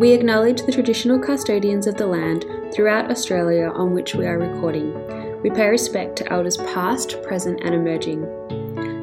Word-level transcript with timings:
We 0.00 0.12
acknowledge 0.12 0.62
the 0.62 0.72
traditional 0.72 1.18
custodians 1.18 1.86
of 1.86 1.98
the 1.98 2.06
land 2.06 2.46
throughout 2.72 3.10
Australia 3.10 3.70
on 3.74 3.92
which 3.92 4.14
we 4.14 4.24
are 4.24 4.38
recording. 4.38 4.94
We 5.42 5.50
pay 5.50 5.68
respect 5.68 6.16
to 6.16 6.32
elders 6.32 6.56
past, 6.56 7.22
present, 7.22 7.60
and 7.62 7.74
emerging. 7.74 8.22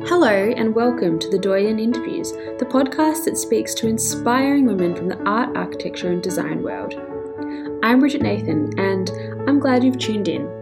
Hello, 0.08 0.34
and 0.58 0.74
welcome 0.74 1.20
to 1.20 1.30
the 1.30 1.38
Doyen 1.38 1.78
Interviews, 1.78 2.32
the 2.32 2.66
podcast 2.68 3.26
that 3.26 3.38
speaks 3.38 3.76
to 3.76 3.88
inspiring 3.88 4.66
women 4.66 4.96
from 4.96 5.08
the 5.08 5.24
art, 5.24 5.56
architecture, 5.56 6.12
and 6.12 6.24
design 6.24 6.64
world. 6.64 6.96
I'm 7.84 8.00
Bridget 8.00 8.24
Nathan, 8.24 8.74
and 8.80 9.12
I'm 9.48 9.60
glad 9.60 9.84
you've 9.84 10.00
tuned 10.00 10.28
in. 10.28 10.57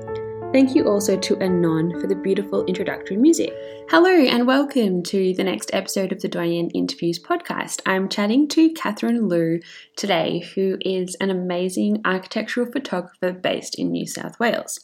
Thank 0.55 0.73
you 0.73 0.87
also 0.87 1.17
to 1.17 1.37
Anon 1.41 1.99
for 1.99 2.07
the 2.07 2.15
beautiful 2.15 2.63
introductory 2.63 3.17
music. 3.17 3.53
Hello, 3.89 4.09
and 4.09 4.47
welcome 4.47 5.03
to 5.03 5.33
the 5.33 5.43
next 5.43 5.69
episode 5.73 6.13
of 6.13 6.21
the 6.21 6.29
Doyen 6.29 6.69
Interviews 6.69 7.19
podcast. 7.19 7.81
I'm 7.85 8.07
chatting 8.07 8.47
to 8.47 8.69
Katherine 8.69 9.27
Lu 9.27 9.59
today, 9.97 10.49
who 10.55 10.77
is 10.79 11.17
an 11.19 11.29
amazing 11.29 11.99
architectural 12.05 12.71
photographer 12.71 13.33
based 13.33 13.77
in 13.77 13.91
New 13.91 14.07
South 14.07 14.39
Wales. 14.39 14.79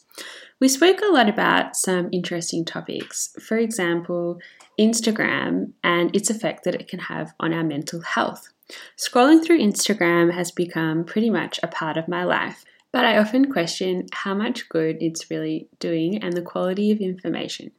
We 0.60 0.68
spoke 0.68 1.00
a 1.00 1.10
lot 1.10 1.30
about 1.30 1.74
some 1.74 2.10
interesting 2.12 2.66
topics, 2.66 3.34
for 3.40 3.56
example, 3.56 4.40
Instagram 4.78 5.72
and 5.82 6.14
its 6.14 6.28
effect 6.28 6.64
that 6.64 6.74
it 6.74 6.86
can 6.86 6.98
have 6.98 7.32
on 7.40 7.54
our 7.54 7.64
mental 7.64 8.02
health. 8.02 8.52
Scrolling 8.98 9.42
through 9.42 9.60
Instagram 9.60 10.34
has 10.34 10.50
become 10.50 11.04
pretty 11.04 11.30
much 11.30 11.58
a 11.62 11.66
part 11.66 11.96
of 11.96 12.08
my 12.08 12.24
life. 12.24 12.62
But 12.92 13.06
I 13.06 13.16
often 13.16 13.50
question 13.50 14.06
how 14.12 14.34
much 14.34 14.68
good 14.68 14.98
it's 15.00 15.30
really 15.30 15.68
doing 15.78 16.22
and 16.22 16.34
the 16.34 16.42
quality 16.42 16.92
of 16.92 17.00
information. 17.00 17.72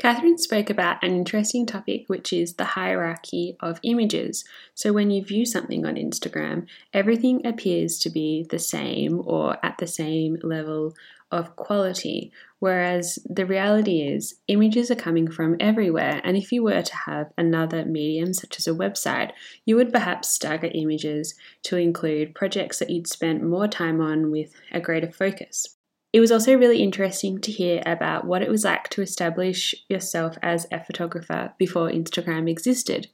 Katherine 0.00 0.38
spoke 0.38 0.70
about 0.70 1.02
an 1.04 1.14
interesting 1.14 1.66
topic, 1.66 2.04
which 2.06 2.32
is 2.32 2.54
the 2.54 2.64
hierarchy 2.64 3.56
of 3.60 3.80
images. 3.82 4.46
So, 4.74 4.94
when 4.94 5.10
you 5.10 5.22
view 5.22 5.44
something 5.44 5.84
on 5.84 5.96
Instagram, 5.96 6.66
everything 6.94 7.46
appears 7.46 7.98
to 7.98 8.10
be 8.10 8.46
the 8.48 8.58
same 8.58 9.20
or 9.26 9.58
at 9.62 9.76
the 9.76 9.86
same 9.86 10.38
level 10.42 10.94
of 11.30 11.56
quality, 11.56 12.32
whereas 12.58 13.18
the 13.28 13.46
reality 13.46 14.02
is 14.02 14.34
images 14.48 14.90
are 14.90 14.96
coming 14.96 15.30
from 15.30 15.56
everywhere. 15.60 16.20
And 16.24 16.36
if 16.36 16.52
you 16.52 16.62
were 16.62 16.82
to 16.82 16.96
have 17.06 17.32
another 17.38 17.84
medium, 17.84 18.34
such 18.34 18.58
as 18.58 18.66
a 18.66 18.72
website, 18.72 19.32
you 19.64 19.76
would 19.76 19.92
perhaps 19.92 20.28
stagger 20.28 20.70
images 20.74 21.34
to 21.64 21.76
include 21.76 22.34
projects 22.34 22.78
that 22.78 22.90
you'd 22.90 23.06
spent 23.06 23.42
more 23.42 23.68
time 23.68 24.00
on 24.00 24.30
with 24.30 24.52
a 24.72 24.80
greater 24.80 25.10
focus. 25.10 25.76
It 26.12 26.20
was 26.20 26.32
also 26.32 26.56
really 26.56 26.82
interesting 26.82 27.40
to 27.40 27.52
hear 27.52 27.82
about 27.86 28.26
what 28.26 28.42
it 28.42 28.50
was 28.50 28.64
like 28.64 28.88
to 28.90 29.02
establish 29.02 29.74
yourself 29.88 30.36
as 30.42 30.66
a 30.72 30.82
photographer 30.82 31.54
before 31.56 31.88
Instagram 31.88 32.50
existed. 32.50 33.08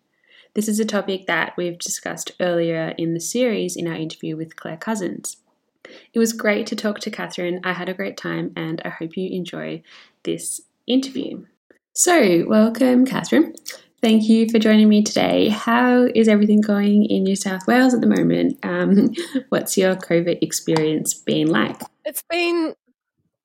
This 0.54 0.68
is 0.68 0.80
a 0.80 0.86
topic 0.86 1.26
that 1.26 1.52
we've 1.58 1.78
discussed 1.78 2.32
earlier 2.40 2.94
in 2.96 3.12
the 3.12 3.20
series 3.20 3.76
in 3.76 3.86
our 3.86 3.94
interview 3.94 4.38
with 4.38 4.56
Clare 4.56 4.78
Cousins. 4.78 5.36
It 6.12 6.18
was 6.18 6.32
great 6.32 6.66
to 6.68 6.76
talk 6.76 7.00
to 7.00 7.10
Katherine. 7.10 7.60
I 7.64 7.72
had 7.72 7.88
a 7.88 7.94
great 7.94 8.16
time 8.16 8.52
and 8.56 8.80
I 8.84 8.88
hope 8.88 9.16
you 9.16 9.28
enjoy 9.30 9.82
this 10.24 10.60
interview. 10.86 11.44
So, 11.94 12.44
welcome, 12.46 13.06
Katherine. 13.06 13.54
Thank 14.02 14.28
you 14.28 14.48
for 14.50 14.58
joining 14.58 14.88
me 14.88 15.02
today. 15.02 15.48
How 15.48 16.06
is 16.14 16.28
everything 16.28 16.60
going 16.60 17.06
in 17.06 17.22
New 17.22 17.34
South 17.34 17.66
Wales 17.66 17.94
at 17.94 18.02
the 18.02 18.06
moment? 18.06 18.58
Um, 18.62 19.14
what's 19.48 19.78
your 19.78 19.96
COVID 19.96 20.42
experience 20.42 21.14
been 21.14 21.48
like? 21.48 21.80
It's 22.04 22.22
been 22.28 22.74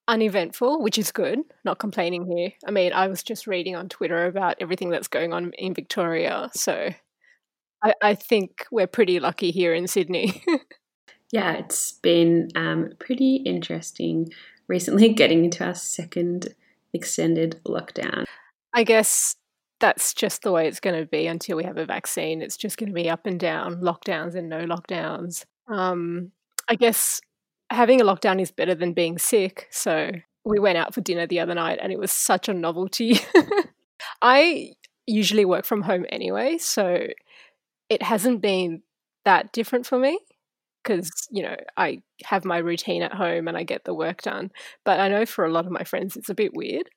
uneventful, 0.08 0.82
which 0.82 0.98
is 0.98 1.12
good. 1.12 1.40
Not 1.64 1.80
complaining 1.80 2.26
here. 2.26 2.52
I 2.68 2.72
mean, 2.72 2.92
I 2.92 3.08
was 3.08 3.24
just 3.24 3.48
reading 3.48 3.76
on 3.76 3.88
Twitter 3.88 4.26
about 4.26 4.58
everything 4.60 4.90
that's 4.90 5.08
going 5.08 5.32
on 5.32 5.54
in 5.54 5.74
Victoria, 5.74 6.50
so 6.54 6.90
I, 7.84 7.94
I 8.02 8.16
think 8.16 8.66
we're 8.72 8.88
pretty 8.88 9.20
lucky 9.20 9.52
here 9.52 9.74
in 9.74 9.88
Sydney. 9.88 10.44
yeah, 11.32 11.54
it's 11.54 11.94
been 11.94 12.50
um, 12.56 12.92
pretty 13.00 13.38
interesting 13.38 14.32
recently 14.68 15.10
getting 15.14 15.46
into 15.46 15.66
our 15.66 15.76
second 15.76 16.54
extended 16.94 17.60
lockdown. 17.66 18.26
I 18.74 18.84
guess 18.84 19.36
that's 19.80 20.14
just 20.14 20.44
the 20.44 20.52
way 20.52 20.68
it's 20.68 20.80
going 20.80 21.00
to 21.00 21.06
be 21.06 21.28
until 21.28 21.58
we 21.58 21.64
have 21.64 21.78
a 21.78 21.86
vaccine. 21.86 22.42
It's 22.42 22.58
just 22.58 22.78
going 22.78 22.90
to 22.90 22.94
be 22.94 23.10
up 23.10 23.26
and 23.26 23.40
down, 23.40 23.82
lockdowns 23.82 24.36
and 24.36 24.50
no 24.50 24.66
lockdowns. 24.66 25.46
Um, 25.68 26.32
I 26.68 26.76
guess 26.76 27.20
having 27.70 28.00
a 28.00 28.06
lockdown 28.06 28.42
is 28.42 28.52
better 28.52 28.76
than 28.76 28.94
being 28.94 29.18
sick. 29.18 29.68
So 29.72 30.12
we 30.46 30.60
went 30.60 30.78
out 30.78 30.94
for 30.94 31.02
dinner 31.02 31.26
the 31.26 31.40
other 31.40 31.56
night 31.56 31.80
and 31.82 31.92
it 31.92 32.00
was 32.00 32.12
such 32.12 32.48
a 32.48 32.54
novelty. 32.54 33.20
I 34.22 34.74
usually 35.08 35.46
work 35.46 35.66
from 35.66 35.82
home 35.82 36.06
anyway, 36.10 36.58
so 36.58 37.08
it 37.90 38.04
hasn't 38.04 38.42
been 38.42 38.84
that 39.26 39.52
different 39.52 39.86
for 39.86 39.98
me 39.98 40.20
because 40.84 41.10
you 41.32 41.44
know 41.44 41.56
I 41.78 42.02
have 42.26 42.46
my 42.46 42.58
routine 42.58 43.04
at 43.04 43.14
home 43.14 43.48
and 43.48 43.58
I 43.58 43.64
get 43.64 43.86
the 43.86 43.94
work 43.94 44.22
done. 44.22 44.52
But 44.86 45.00
I 45.00 45.08
know 45.08 45.26
for 45.26 45.46
a 45.46 45.52
lot 45.52 45.66
of 45.66 45.72
my 45.72 45.84
friends 45.84 46.16
it's 46.16 46.30
a 46.30 46.36
bit 46.36 46.54
weird. 46.54 46.90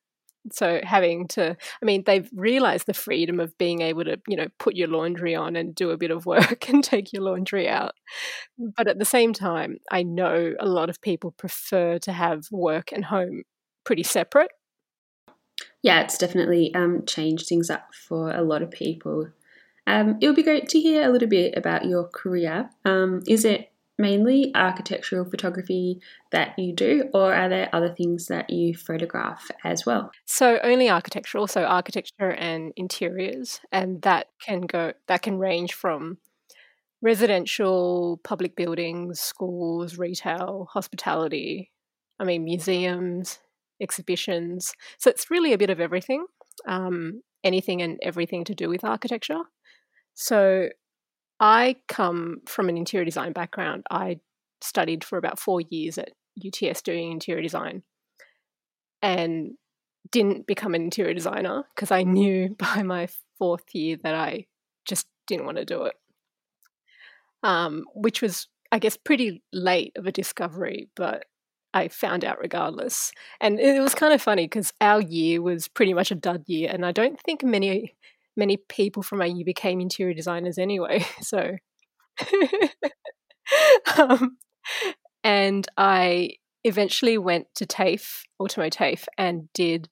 So 0.52 0.80
having 0.82 1.26
to, 1.28 1.56
I 1.82 1.84
mean, 1.84 2.02
they've 2.04 2.28
realized 2.34 2.86
the 2.86 2.92
freedom 2.92 3.40
of 3.40 3.56
being 3.56 3.80
able 3.80 4.04
to, 4.04 4.20
you 4.28 4.36
know, 4.36 4.48
put 4.58 4.76
your 4.76 4.88
laundry 4.88 5.34
on 5.34 5.56
and 5.56 5.74
do 5.74 5.90
a 5.90 5.96
bit 5.96 6.10
of 6.10 6.26
work 6.26 6.68
and 6.68 6.84
take 6.84 7.12
your 7.12 7.22
laundry 7.22 7.68
out. 7.68 7.94
But 8.58 8.86
at 8.86 8.98
the 8.98 9.06
same 9.06 9.32
time, 9.32 9.78
I 9.90 10.02
know 10.02 10.54
a 10.60 10.66
lot 10.66 10.90
of 10.90 11.00
people 11.00 11.30
prefer 11.30 11.98
to 12.00 12.12
have 12.12 12.44
work 12.50 12.92
and 12.92 13.06
home 13.06 13.44
pretty 13.84 14.02
separate. 14.02 14.50
Yeah, 15.82 16.00
it's 16.00 16.18
definitely 16.18 16.74
um, 16.74 17.04
changed 17.06 17.46
things 17.48 17.70
up 17.70 17.94
for 17.94 18.30
a 18.30 18.42
lot 18.42 18.62
of 18.62 18.70
people. 18.70 19.28
Um, 19.86 20.16
it 20.20 20.26
would 20.26 20.36
be 20.36 20.42
great 20.42 20.68
to 20.70 20.80
hear 20.80 21.06
a 21.06 21.12
little 21.12 21.28
bit 21.28 21.56
about 21.56 21.84
your 21.84 22.08
career. 22.08 22.70
Um, 22.84 23.22
is 23.28 23.44
it 23.44 23.70
mainly 23.98 24.52
architectural 24.54 25.24
photography 25.24 26.00
that 26.32 26.58
you 26.58 26.72
do, 26.74 27.04
or 27.14 27.34
are 27.34 27.48
there 27.48 27.68
other 27.72 27.94
things 27.94 28.26
that 28.26 28.50
you 28.50 28.74
photograph 28.74 29.50
as 29.64 29.86
well? 29.86 30.10
So 30.26 30.58
only 30.62 30.88
architectural, 30.90 31.46
so 31.46 31.64
architecture 31.64 32.30
and 32.30 32.72
interiors, 32.76 33.60
and 33.70 34.02
that 34.02 34.28
can 34.44 34.62
go 34.62 34.92
that 35.08 35.22
can 35.22 35.38
range 35.38 35.74
from 35.74 36.18
residential, 37.02 38.18
public 38.24 38.56
buildings, 38.56 39.20
schools, 39.20 39.98
retail, 39.98 40.68
hospitality. 40.72 41.70
I 42.18 42.24
mean, 42.24 42.44
museums, 42.44 43.38
exhibitions. 43.80 44.72
So 44.98 45.10
it's 45.10 45.30
really 45.30 45.52
a 45.52 45.58
bit 45.58 45.70
of 45.70 45.80
everything, 45.80 46.24
um, 46.66 47.22
anything 47.42 47.82
and 47.82 47.98
everything 48.02 48.44
to 48.44 48.54
do 48.54 48.68
with 48.68 48.84
architecture. 48.84 49.42
So 50.14 50.68
I 51.40 51.76
come 51.88 52.42
from 52.46 52.68
an 52.68 52.76
interior 52.76 53.04
design 53.04 53.32
background. 53.32 53.84
I 53.90 54.20
studied 54.60 55.04
for 55.04 55.18
about 55.18 55.38
four 55.38 55.60
years 55.60 55.98
at 55.98 56.10
UTS 56.44 56.82
doing 56.82 57.12
interior 57.12 57.42
design 57.42 57.82
and 59.02 59.52
didn't 60.10 60.46
become 60.46 60.74
an 60.74 60.82
interior 60.82 61.14
designer 61.14 61.64
because 61.74 61.90
I 61.90 62.02
knew 62.02 62.54
by 62.58 62.82
my 62.82 63.08
fourth 63.38 63.74
year 63.74 63.96
that 64.02 64.14
I 64.14 64.46
just 64.84 65.06
didn't 65.26 65.46
want 65.46 65.58
to 65.58 65.64
do 65.64 65.84
it. 65.84 65.94
Um, 67.42 67.84
which 67.94 68.22
was, 68.22 68.48
I 68.72 68.78
guess, 68.78 68.96
pretty 68.96 69.42
late 69.52 69.92
of 69.96 70.06
a 70.06 70.12
discovery, 70.12 70.88
but 70.96 71.26
I 71.74 71.88
found 71.88 72.24
out 72.24 72.38
regardless. 72.40 73.12
And 73.38 73.60
it 73.60 73.82
was 73.82 73.94
kind 73.94 74.14
of 74.14 74.22
funny 74.22 74.46
because 74.46 74.72
our 74.80 75.02
year 75.02 75.42
was 75.42 75.68
pretty 75.68 75.92
much 75.92 76.10
a 76.10 76.14
dud 76.14 76.44
year, 76.46 76.70
and 76.72 76.86
I 76.86 76.92
don't 76.92 77.20
think 77.20 77.42
many 77.42 77.96
many 78.36 78.56
people 78.68 79.02
from 79.02 79.22
year 79.22 79.44
became 79.44 79.80
interior 79.80 80.14
designers 80.14 80.58
anyway. 80.58 81.04
So, 81.22 81.56
um, 83.96 84.36
and 85.22 85.66
I 85.76 86.30
eventually 86.64 87.18
went 87.18 87.46
to 87.56 87.66
TAFE, 87.66 88.22
Ultimo 88.40 88.68
TAFE, 88.68 89.06
and 89.18 89.52
did 89.52 89.88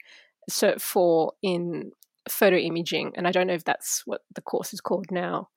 Cert 0.50 0.80
4 0.80 1.32
in 1.42 1.92
photo 2.28 2.56
imaging. 2.56 3.12
And 3.16 3.26
I 3.26 3.32
don't 3.32 3.46
know 3.46 3.54
if 3.54 3.64
that's 3.64 4.02
what 4.06 4.22
the 4.34 4.40
course 4.40 4.72
is 4.72 4.80
called 4.80 5.06
now. 5.10 5.48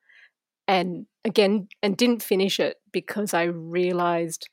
And 0.68 1.06
again, 1.24 1.68
and 1.84 1.96
didn't 1.96 2.24
finish 2.24 2.60
it 2.60 2.78
because 2.92 3.34
I 3.34 3.44
realized 3.44 4.50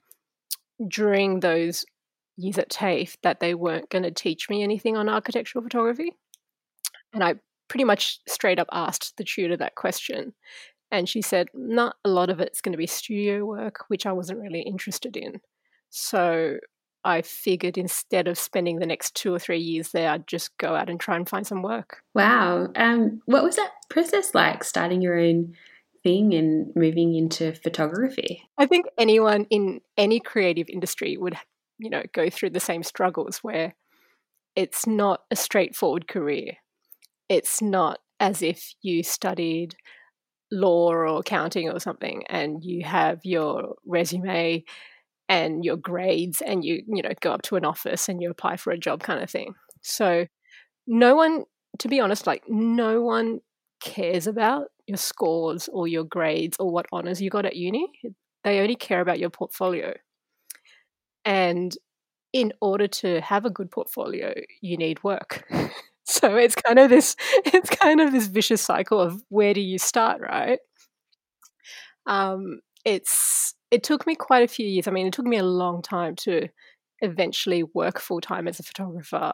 during 0.89 1.41
those 1.41 1.85
years 2.37 2.59
at 2.59 2.71
TAFE 2.71 3.17
that 3.23 3.41
they 3.41 3.55
weren't 3.55 3.91
going 3.91 4.03
to 4.03 4.11
teach 4.11 4.49
me 4.51 4.63
anything 4.63 4.97
on 4.97 5.09
architectural 5.09 5.63
photography. 5.63 6.13
And 7.15 7.23
I 7.23 7.35
pretty 7.69 7.85
much 7.85 8.21
straight 8.29 8.59
up 8.59 8.69
asked 8.73 9.15
the 9.17 9.25
tutor 9.25 9.57
that 9.57 9.75
question. 9.75 10.35
And 10.91 11.09
she 11.09 11.23
said, 11.23 11.49
not 11.55 11.97
a 12.05 12.11
lot 12.11 12.29
of 12.29 12.39
it's 12.39 12.61
going 12.61 12.73
to 12.73 12.79
be 12.79 12.87
studio 12.87 13.47
work, 13.47 13.85
which 13.89 14.05
I 14.05 14.13
wasn't 14.13 14.41
really 14.41 14.61
interested 14.61 15.17
in. 15.17 15.41
So 15.89 16.59
I 17.05 17.23
figured 17.23 17.79
instead 17.79 18.29
of 18.29 18.39
spending 18.39 18.79
the 18.79 18.87
next 18.87 19.15
two 19.15 19.35
or 19.35 19.39
three 19.39 19.59
years 19.59 19.91
there, 19.91 20.11
I'd 20.11 20.29
just 20.29 20.57
go 20.59 20.77
out 20.77 20.91
and 20.91 21.01
try 21.01 21.17
and 21.17 21.29
find 21.29 21.47
some 21.47 21.63
work. 21.63 22.03
Wow. 22.15 22.69
Um, 22.77 23.23
what 23.25 23.43
was 23.43 23.57
that 23.57 23.73
process 23.91 24.35
like, 24.35 24.65
starting 24.65 25.03
your 25.03 25.19
own 25.19 25.55
thing 26.03 26.35
and 26.35 26.71
moving 26.77 27.15
into 27.15 27.55
photography? 27.55 28.43
I 28.59 28.67
think 28.67 28.87
anyone 28.99 29.47
in 29.51 29.81
any 29.97 30.21
creative 30.21 30.69
industry 30.69 31.17
would, 31.17 31.37
you 31.79 31.91
know, 31.91 32.03
go 32.13 32.29
through 32.29 32.51
the 32.51 32.61
same 32.61 32.83
struggles 32.83 33.39
where 33.39 33.75
it's 34.55 34.87
not 34.87 35.23
a 35.31 35.37
straightforward 35.37 36.07
career 36.07 36.59
it's 37.33 37.63
not 37.63 37.99
as 38.21 38.43
if 38.43 38.75
you 38.83 39.03
studied 39.03 39.75
law 40.53 40.89
or 40.89 41.07
accounting 41.07 41.71
or 41.71 41.81
something 41.81 42.23
and 42.29 42.63
you 42.63 42.85
have 42.85 43.21
your 43.25 43.75
resume 43.87 44.63
and 45.31 45.65
your 45.65 45.79
grades 45.79 46.43
and 46.43 46.63
you 46.63 46.83
you 46.87 47.03
know 47.03 47.13
go 47.23 47.33
up 47.33 47.41
to 47.41 47.57
an 47.57 47.65
office 47.65 48.07
and 48.07 48.21
you 48.21 48.31
apply 48.31 48.55
for 48.59 48.71
a 48.71 48.79
job 48.79 49.03
kind 49.03 49.23
of 49.23 49.31
thing. 49.31 49.55
So 49.81 50.27
no 50.87 51.17
one 51.17 51.45
to 51.79 51.89
be 51.89 52.01
honest 52.01 52.27
like 52.27 52.43
no 52.49 53.01
one 53.01 53.41
cares 53.83 54.27
about 54.27 54.67
your 54.87 54.99
scores 54.99 55.71
or 55.73 55.89
your 55.89 56.05
grades 56.05 56.59
or 56.61 56.71
what 56.71 56.87
honors 56.93 57.23
you 57.23 57.31
got 57.31 57.47
at 57.47 57.57
uni. 57.57 57.89
They 58.45 58.61
only 58.61 58.77
care 58.77 59.01
about 59.01 59.19
your 59.19 59.31
portfolio. 59.31 59.95
And 61.25 61.75
in 62.35 62.53
order 62.61 62.89
to 62.89 63.23
have 63.23 63.47
a 63.47 63.51
good 63.51 63.71
portfolio 63.71 64.35
you 64.61 64.77
need 64.77 65.03
work 65.03 65.47
so 66.13 66.37
it's 66.37 66.55
kind 66.55 66.79
of 66.79 66.91
this 66.91 67.17
it's 67.47 67.71
kind 67.71 68.01
of 68.01 68.13
this 68.13 68.27
vicious 68.27 68.63
cycle 68.63 69.01
of 69.01 69.23
where 69.29 69.55
do 69.55 69.61
you 69.61 69.79
start 69.79 70.21
right 70.21 70.59
um 72.07 72.61
it's 72.85 73.55
it 73.73 73.83
took 73.83 74.07
me 74.07 74.15
quite 74.15 74.45
a 74.45 74.53
few 74.53 74.67
years. 74.67 74.87
I 74.87 74.91
mean, 74.91 75.07
it 75.07 75.15
took 75.15 75.25
me 75.25 75.39
a 75.39 75.45
long 75.45 75.81
time 75.81 76.15
to 76.17 76.49
eventually 77.01 77.65
work 77.75 77.99
full 77.99 78.21
time 78.21 78.47
as 78.47 78.61
a 78.61 78.63
photographer. 78.63 79.33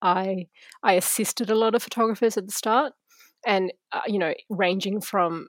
I 0.00 0.46
I 0.82 0.94
assisted 0.94 1.50
a 1.50 1.56
lot 1.56 1.74
of 1.74 1.82
photographers 1.82 2.36
at 2.36 2.46
the 2.46 2.52
start, 2.52 2.92
and 3.46 3.72
uh, 3.92 4.02
you 4.06 4.18
know, 4.18 4.34
ranging 4.48 5.00
from 5.00 5.48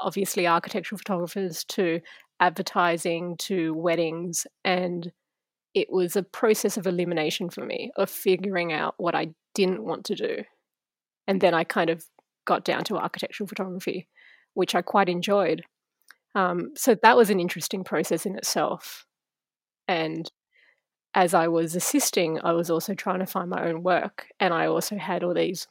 obviously 0.00 0.46
architectural 0.46 0.98
photographers 0.98 1.64
to 1.64 2.00
advertising 2.40 3.36
to 3.38 3.74
weddings, 3.74 4.46
and 4.64 5.10
it 5.74 5.88
was 5.90 6.14
a 6.16 6.22
process 6.22 6.76
of 6.76 6.86
elimination 6.86 7.48
for 7.48 7.64
me 7.64 7.90
of 7.96 8.10
figuring 8.10 8.72
out 8.72 8.94
what 8.98 9.14
I 9.14 9.28
didn't 9.54 9.84
want 9.84 10.04
to 10.06 10.14
do, 10.14 10.44
and 11.26 11.40
then 11.40 11.54
I 11.54 11.64
kind 11.64 11.90
of 11.90 12.04
got 12.44 12.64
down 12.64 12.84
to 12.84 12.96
architectural 12.96 13.46
photography, 13.46 14.08
which 14.54 14.74
I 14.74 14.82
quite 14.82 15.08
enjoyed. 15.08 15.62
Um, 16.34 16.72
so 16.76 16.96
that 17.02 17.16
was 17.16 17.30
an 17.30 17.40
interesting 17.40 17.84
process 17.84 18.26
in 18.26 18.36
itself. 18.36 19.06
And 19.86 20.30
as 21.14 21.34
I 21.34 21.48
was 21.48 21.76
assisting, 21.76 22.40
I 22.42 22.52
was 22.52 22.70
also 22.70 22.94
trying 22.94 23.18
to 23.20 23.26
find 23.26 23.50
my 23.50 23.66
own 23.66 23.82
work. 23.82 24.26
And 24.40 24.54
I 24.54 24.66
also 24.66 24.96
had 24.96 25.22
all 25.22 25.34
these 25.34 25.66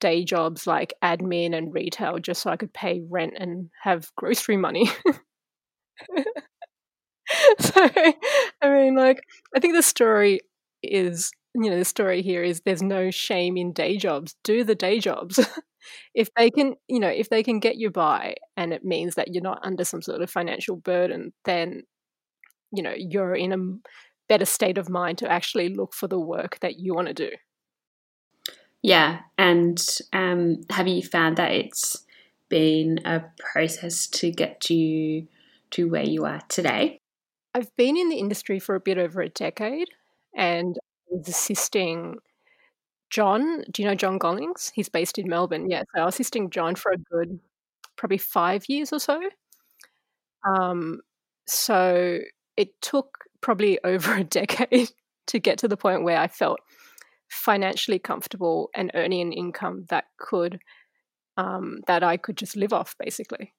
day 0.00 0.24
jobs 0.24 0.66
like 0.66 0.92
admin 1.02 1.56
and 1.56 1.72
retail 1.72 2.18
just 2.18 2.42
so 2.42 2.50
I 2.50 2.56
could 2.56 2.74
pay 2.74 3.02
rent 3.08 3.34
and 3.38 3.70
have 3.82 4.10
grocery 4.16 4.56
money. 4.56 4.90
so, 7.58 7.72
I 7.74 8.14
mean, 8.64 8.94
like, 8.96 9.22
I 9.56 9.60
think 9.60 9.74
the 9.74 9.82
story 9.82 10.40
is, 10.82 11.30
you 11.54 11.70
know, 11.70 11.78
the 11.78 11.84
story 11.84 12.22
here 12.22 12.42
is 12.42 12.60
there's 12.60 12.82
no 12.82 13.10
shame 13.10 13.56
in 13.56 13.72
day 13.72 13.96
jobs. 13.96 14.34
Do 14.42 14.64
the 14.64 14.74
day 14.74 14.98
jobs. 14.98 15.38
if 16.14 16.28
they 16.36 16.50
can, 16.50 16.74
you 16.88 16.98
know, 16.98 17.08
if 17.08 17.30
they 17.30 17.42
can 17.42 17.60
get 17.60 17.76
you 17.76 17.90
by 17.90 18.34
and 18.56 18.72
it 18.72 18.84
means 18.84 19.14
that 19.14 19.32
you're 19.32 19.42
not 19.42 19.60
under 19.62 19.84
some 19.84 20.02
sort 20.02 20.20
of 20.20 20.30
financial 20.30 20.76
burden, 20.76 21.32
then, 21.44 21.82
you 22.72 22.82
know, 22.82 22.94
you're 22.96 23.34
in 23.34 23.52
a 23.52 23.92
better 24.28 24.44
state 24.44 24.78
of 24.78 24.88
mind 24.88 25.18
to 25.18 25.30
actually 25.30 25.68
look 25.68 25.94
for 25.94 26.08
the 26.08 26.18
work 26.18 26.58
that 26.60 26.78
you 26.78 26.94
want 26.94 27.08
to 27.08 27.14
do. 27.14 27.30
Yeah. 28.82 29.20
And 29.38 29.82
um, 30.12 30.60
have 30.70 30.88
you 30.88 31.02
found 31.02 31.36
that 31.36 31.52
it's 31.52 32.04
been 32.48 33.00
a 33.04 33.24
process 33.38 34.06
to 34.08 34.30
get 34.30 34.68
you 34.68 35.28
to 35.70 35.88
where 35.88 36.04
you 36.04 36.24
are 36.24 36.40
today? 36.48 37.00
I've 37.54 37.74
been 37.76 37.96
in 37.96 38.08
the 38.08 38.16
industry 38.18 38.58
for 38.58 38.74
a 38.74 38.80
bit 38.80 38.98
over 38.98 39.22
a 39.22 39.28
decade 39.28 39.88
and 40.36 40.76
was 41.10 41.28
assisting 41.28 42.16
John, 43.10 43.62
do 43.70 43.82
you 43.82 43.88
know 43.88 43.94
John 43.94 44.18
Gollings? 44.18 44.72
He's 44.74 44.88
based 44.88 45.18
in 45.18 45.28
Melbourne. 45.28 45.70
Yeah, 45.70 45.82
so 45.94 46.02
I 46.02 46.04
was 46.04 46.14
assisting 46.14 46.50
John 46.50 46.74
for 46.74 46.90
a 46.92 46.98
good 46.98 47.38
probably 47.96 48.18
five 48.18 48.64
years 48.68 48.92
or 48.92 48.98
so. 48.98 49.20
Um, 50.44 51.00
so 51.46 52.18
it 52.56 52.80
took 52.82 53.18
probably 53.40 53.78
over 53.84 54.14
a 54.14 54.24
decade 54.24 54.90
to 55.28 55.38
get 55.38 55.58
to 55.58 55.68
the 55.68 55.76
point 55.76 56.02
where 56.02 56.18
I 56.18 56.28
felt 56.28 56.60
financially 57.28 57.98
comfortable 57.98 58.70
and 58.74 58.90
earning 58.94 59.20
an 59.20 59.32
income 59.32 59.86
that 59.90 60.04
could 60.18 60.60
um, 61.36 61.80
that 61.86 62.02
I 62.04 62.16
could 62.16 62.36
just 62.36 62.56
live 62.56 62.72
off, 62.72 62.94
basically. 62.98 63.52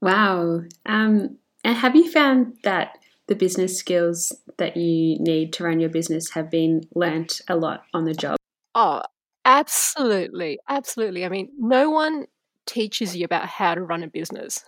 Wow. 0.00 0.62
Um, 0.86 1.38
and 1.62 1.76
have 1.76 1.94
you 1.94 2.10
found 2.10 2.56
that 2.64 2.98
the 3.30 3.36
business 3.36 3.78
skills 3.78 4.36
that 4.58 4.76
you 4.76 5.16
need 5.20 5.52
to 5.52 5.62
run 5.62 5.78
your 5.78 5.88
business 5.88 6.30
have 6.30 6.50
been 6.50 6.82
learnt 6.96 7.40
a 7.48 7.54
lot 7.54 7.84
on 7.94 8.04
the 8.04 8.12
job? 8.12 8.36
Oh, 8.74 9.02
absolutely. 9.44 10.58
Absolutely. 10.68 11.24
I 11.24 11.28
mean, 11.28 11.48
no 11.56 11.90
one 11.90 12.26
teaches 12.66 13.16
you 13.16 13.24
about 13.24 13.46
how 13.46 13.76
to 13.76 13.82
run 13.82 14.02
a 14.02 14.08
business. 14.08 14.64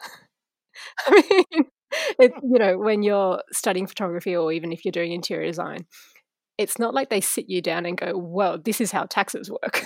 I 1.08 1.22
mean, 1.28 1.64
it, 2.20 2.32
you 2.40 2.58
know, 2.60 2.78
when 2.78 3.02
you're 3.02 3.42
studying 3.50 3.88
photography 3.88 4.36
or 4.36 4.52
even 4.52 4.72
if 4.72 4.84
you're 4.84 4.92
doing 4.92 5.10
interior 5.10 5.48
design, 5.48 5.84
it's 6.56 6.78
not 6.78 6.94
like 6.94 7.10
they 7.10 7.20
sit 7.20 7.48
you 7.48 7.60
down 7.60 7.84
and 7.84 7.98
go, 7.98 8.16
well, 8.16 8.58
this 8.58 8.80
is 8.80 8.92
how 8.92 9.06
taxes 9.06 9.50
work. 9.50 9.82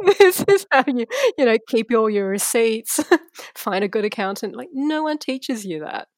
this 0.18 0.44
is 0.48 0.66
how 0.72 0.82
you, 0.88 1.06
you 1.38 1.44
know, 1.44 1.56
keep 1.68 1.92
all 1.94 2.10
your 2.10 2.26
receipts, 2.26 2.98
find 3.54 3.84
a 3.84 3.88
good 3.88 4.04
accountant. 4.04 4.56
Like, 4.56 4.70
no 4.72 5.04
one 5.04 5.18
teaches 5.18 5.64
you 5.64 5.80
that. 5.80 6.08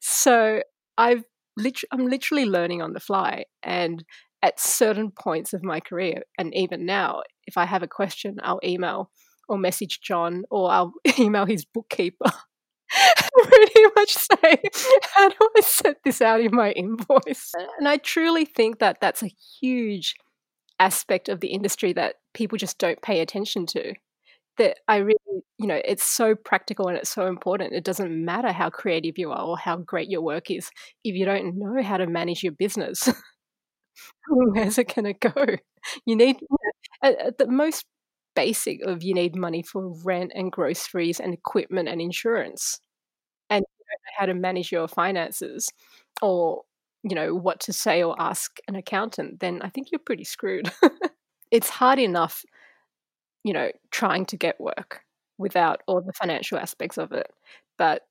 So 0.00 0.62
I've 0.98 1.24
lit- 1.56 1.84
I'm 1.92 2.06
literally 2.06 2.46
learning 2.46 2.82
on 2.82 2.92
the 2.92 3.00
fly, 3.00 3.44
and 3.62 4.04
at 4.42 4.58
certain 4.58 5.10
points 5.10 5.52
of 5.52 5.62
my 5.62 5.80
career, 5.80 6.22
and 6.38 6.54
even 6.54 6.86
now, 6.86 7.22
if 7.46 7.56
I 7.56 7.66
have 7.66 7.82
a 7.82 7.88
question, 7.88 8.38
I'll 8.42 8.60
email 8.64 9.10
or 9.48 9.58
message 9.58 10.00
John, 10.00 10.44
or 10.50 10.70
I'll 10.70 10.92
email 11.18 11.46
his 11.46 11.64
bookkeeper. 11.64 12.30
pretty 13.42 13.82
much 13.96 14.14
say, 14.14 14.62
how 15.14 15.28
do 15.28 15.36
I 15.56 15.60
set 15.60 15.98
this 16.04 16.20
out 16.20 16.40
in 16.40 16.54
my 16.54 16.72
invoice? 16.72 17.52
Uh. 17.56 17.66
And 17.78 17.88
I 17.88 17.98
truly 17.98 18.44
think 18.44 18.78
that 18.80 19.00
that's 19.00 19.22
a 19.22 19.30
huge 19.60 20.14
aspect 20.78 21.28
of 21.28 21.40
the 21.40 21.48
industry 21.48 21.92
that 21.92 22.16
people 22.34 22.58
just 22.58 22.78
don't 22.78 23.02
pay 23.02 23.20
attention 23.20 23.66
to 23.66 23.94
that 24.60 24.76
I 24.88 24.98
really, 24.98 25.42
you 25.58 25.66
know, 25.66 25.80
it's 25.84 26.04
so 26.04 26.34
practical 26.34 26.88
and 26.88 26.96
it's 26.98 27.08
so 27.10 27.26
important. 27.26 27.72
It 27.72 27.82
doesn't 27.82 28.24
matter 28.24 28.52
how 28.52 28.68
creative 28.68 29.16
you 29.16 29.30
are 29.32 29.42
or 29.42 29.56
how 29.58 29.78
great 29.78 30.10
your 30.10 30.20
work 30.20 30.50
is 30.50 30.70
if 31.02 31.14
you 31.16 31.24
don't 31.24 31.58
know 31.58 31.82
how 31.82 31.96
to 31.96 32.06
manage 32.06 32.42
your 32.42 32.52
business. 32.52 33.08
Where's 34.28 34.78
it 34.78 34.94
going 34.94 35.14
to 35.14 35.28
go? 35.30 35.56
You 36.04 36.16
need 36.16 36.36
at, 37.02 37.18
at 37.18 37.38
the 37.38 37.46
most 37.48 37.86
basic 38.36 38.80
of 38.86 39.02
you 39.02 39.14
need 39.14 39.34
money 39.34 39.62
for 39.62 39.94
rent 40.04 40.32
and 40.34 40.52
groceries 40.52 41.20
and 41.20 41.34
equipment 41.34 41.88
and 41.88 42.00
insurance, 42.00 42.80
and 43.50 43.64
how 44.18 44.26
to 44.26 44.34
manage 44.34 44.72
your 44.72 44.88
finances 44.88 45.68
or 46.22 46.62
you 47.02 47.14
know 47.16 47.34
what 47.34 47.60
to 47.60 47.72
say 47.72 48.02
or 48.02 48.14
ask 48.20 48.58
an 48.68 48.76
accountant, 48.76 49.40
then 49.40 49.62
I 49.62 49.70
think 49.70 49.88
you're 49.90 50.00
pretty 50.04 50.24
screwed. 50.24 50.70
it's 51.50 51.70
hard 51.70 51.98
enough 51.98 52.44
you 53.44 53.52
know, 53.52 53.70
trying 53.90 54.26
to 54.26 54.36
get 54.36 54.60
work 54.60 55.00
without 55.38 55.82
all 55.86 56.00
the 56.02 56.12
financial 56.12 56.58
aspects 56.58 56.98
of 56.98 57.12
it. 57.12 57.26
But 57.78 58.02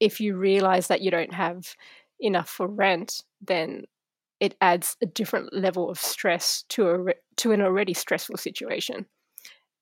if 0.00 0.20
you 0.20 0.36
realize 0.36 0.88
that 0.88 1.02
you 1.02 1.10
don't 1.10 1.34
have 1.34 1.74
enough 2.20 2.48
for 2.48 2.66
rent, 2.66 3.22
then 3.40 3.84
it 4.40 4.56
adds 4.62 4.96
a 5.02 5.06
different 5.06 5.52
level 5.52 5.90
of 5.90 5.98
stress 5.98 6.64
to 6.70 6.88
a 6.88 7.14
to 7.36 7.52
an 7.52 7.60
already 7.60 7.94
stressful 7.94 8.38
situation. 8.38 9.06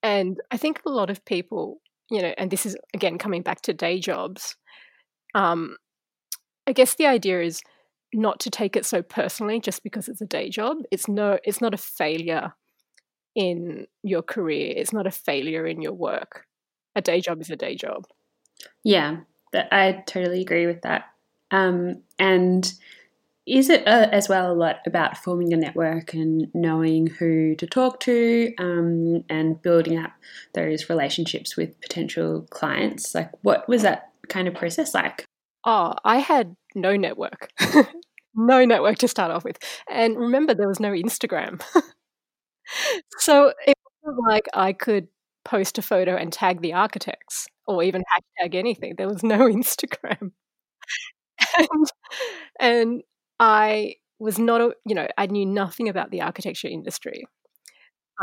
And 0.03 0.39
I 0.51 0.57
think 0.57 0.81
a 0.85 0.89
lot 0.89 1.09
of 1.09 1.23
people, 1.25 1.81
you 2.09 2.21
know, 2.21 2.33
and 2.37 2.51
this 2.51 2.65
is 2.65 2.75
again 2.93 3.17
coming 3.17 3.41
back 3.41 3.61
to 3.61 3.73
day 3.73 3.99
jobs. 3.99 4.55
Um, 5.33 5.77
I 6.67 6.73
guess 6.73 6.95
the 6.95 7.07
idea 7.07 7.41
is 7.41 7.61
not 8.13 8.39
to 8.41 8.49
take 8.49 8.75
it 8.75 8.85
so 8.85 9.01
personally 9.01 9.59
just 9.59 9.83
because 9.83 10.09
it's 10.09 10.21
a 10.21 10.25
day 10.25 10.49
job. 10.49 10.77
It's 10.91 11.07
no, 11.07 11.39
it's 11.43 11.61
not 11.61 11.73
a 11.73 11.77
failure 11.77 12.53
in 13.35 13.87
your 14.03 14.21
career. 14.21 14.73
It's 14.75 14.93
not 14.93 15.07
a 15.07 15.11
failure 15.11 15.65
in 15.65 15.81
your 15.81 15.93
work. 15.93 16.45
A 16.95 17.01
day 17.01 17.21
job 17.21 17.41
is 17.41 17.49
a 17.49 17.55
day 17.55 17.75
job. 17.75 18.05
Yeah, 18.83 19.17
I 19.53 20.03
totally 20.05 20.41
agree 20.41 20.65
with 20.65 20.81
that. 20.81 21.05
Um, 21.51 22.03
and 22.17 22.71
is 23.45 23.69
it 23.69 23.87
uh, 23.87 24.09
as 24.11 24.29
well 24.29 24.51
a 24.51 24.53
lot 24.53 24.77
about 24.85 25.17
forming 25.17 25.53
a 25.53 25.57
network 25.57 26.13
and 26.13 26.47
knowing 26.53 27.07
who 27.07 27.55
to 27.55 27.65
talk 27.65 27.99
to 28.01 28.53
um, 28.59 29.23
and 29.29 29.59
building 29.61 29.97
up 29.97 30.11
those 30.53 30.89
relationships 30.89 31.57
with 31.57 31.79
potential 31.81 32.45
clients? 32.51 33.15
Like, 33.15 33.31
what 33.41 33.67
was 33.67 33.81
that 33.81 34.11
kind 34.27 34.47
of 34.47 34.53
process 34.53 34.93
like? 34.93 35.25
Oh, 35.65 35.95
I 36.05 36.17
had 36.17 36.55
no 36.75 36.95
network. 36.95 37.49
no 38.35 38.65
network 38.65 38.99
to 38.99 39.07
start 39.07 39.31
off 39.31 39.43
with. 39.43 39.57
And 39.89 40.17
remember, 40.17 40.53
there 40.53 40.67
was 40.67 40.79
no 40.79 40.91
Instagram. 40.91 41.61
so 43.19 43.53
it 43.65 43.75
wasn't 44.03 44.27
like 44.27 44.47
I 44.53 44.73
could 44.73 45.07
post 45.45 45.77
a 45.77 45.81
photo 45.81 46.15
and 46.15 46.31
tag 46.31 46.61
the 46.61 46.73
architects 46.73 47.47
or 47.67 47.83
even 47.83 48.03
hashtag 48.03 48.55
anything. 48.55 48.95
There 48.97 49.07
was 49.07 49.23
no 49.23 49.39
Instagram. 49.47 50.31
and, 51.57 51.91
and 52.59 53.03
I 53.39 53.95
was 54.19 54.37
not 54.37 54.61
a, 54.61 54.73
you 54.85 54.95
know, 54.95 55.07
I 55.17 55.27
knew 55.27 55.45
nothing 55.45 55.87
about 55.87 56.11
the 56.11 56.21
architecture 56.21 56.67
industry. 56.67 57.23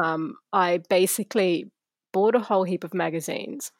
Um, 0.02 0.34
I 0.52 0.80
basically 0.90 1.70
bought 2.12 2.34
a 2.34 2.40
whole 2.40 2.64
heap 2.64 2.84
of 2.84 2.94
magazines, 2.94 3.72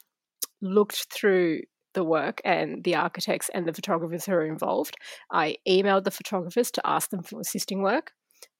looked 0.61 1.07
through 1.13 1.61
the 1.93 2.03
work 2.03 2.41
and 2.45 2.83
the 2.83 2.95
architects 2.95 3.49
and 3.53 3.67
the 3.67 3.73
photographers 3.73 4.25
who 4.25 4.33
are 4.33 4.45
involved. 4.45 4.95
I 5.31 5.57
emailed 5.67 6.03
the 6.03 6.11
photographers 6.11 6.71
to 6.71 6.81
ask 6.85 7.09
them 7.09 7.23
for 7.23 7.39
assisting 7.39 7.81
work. 7.81 8.11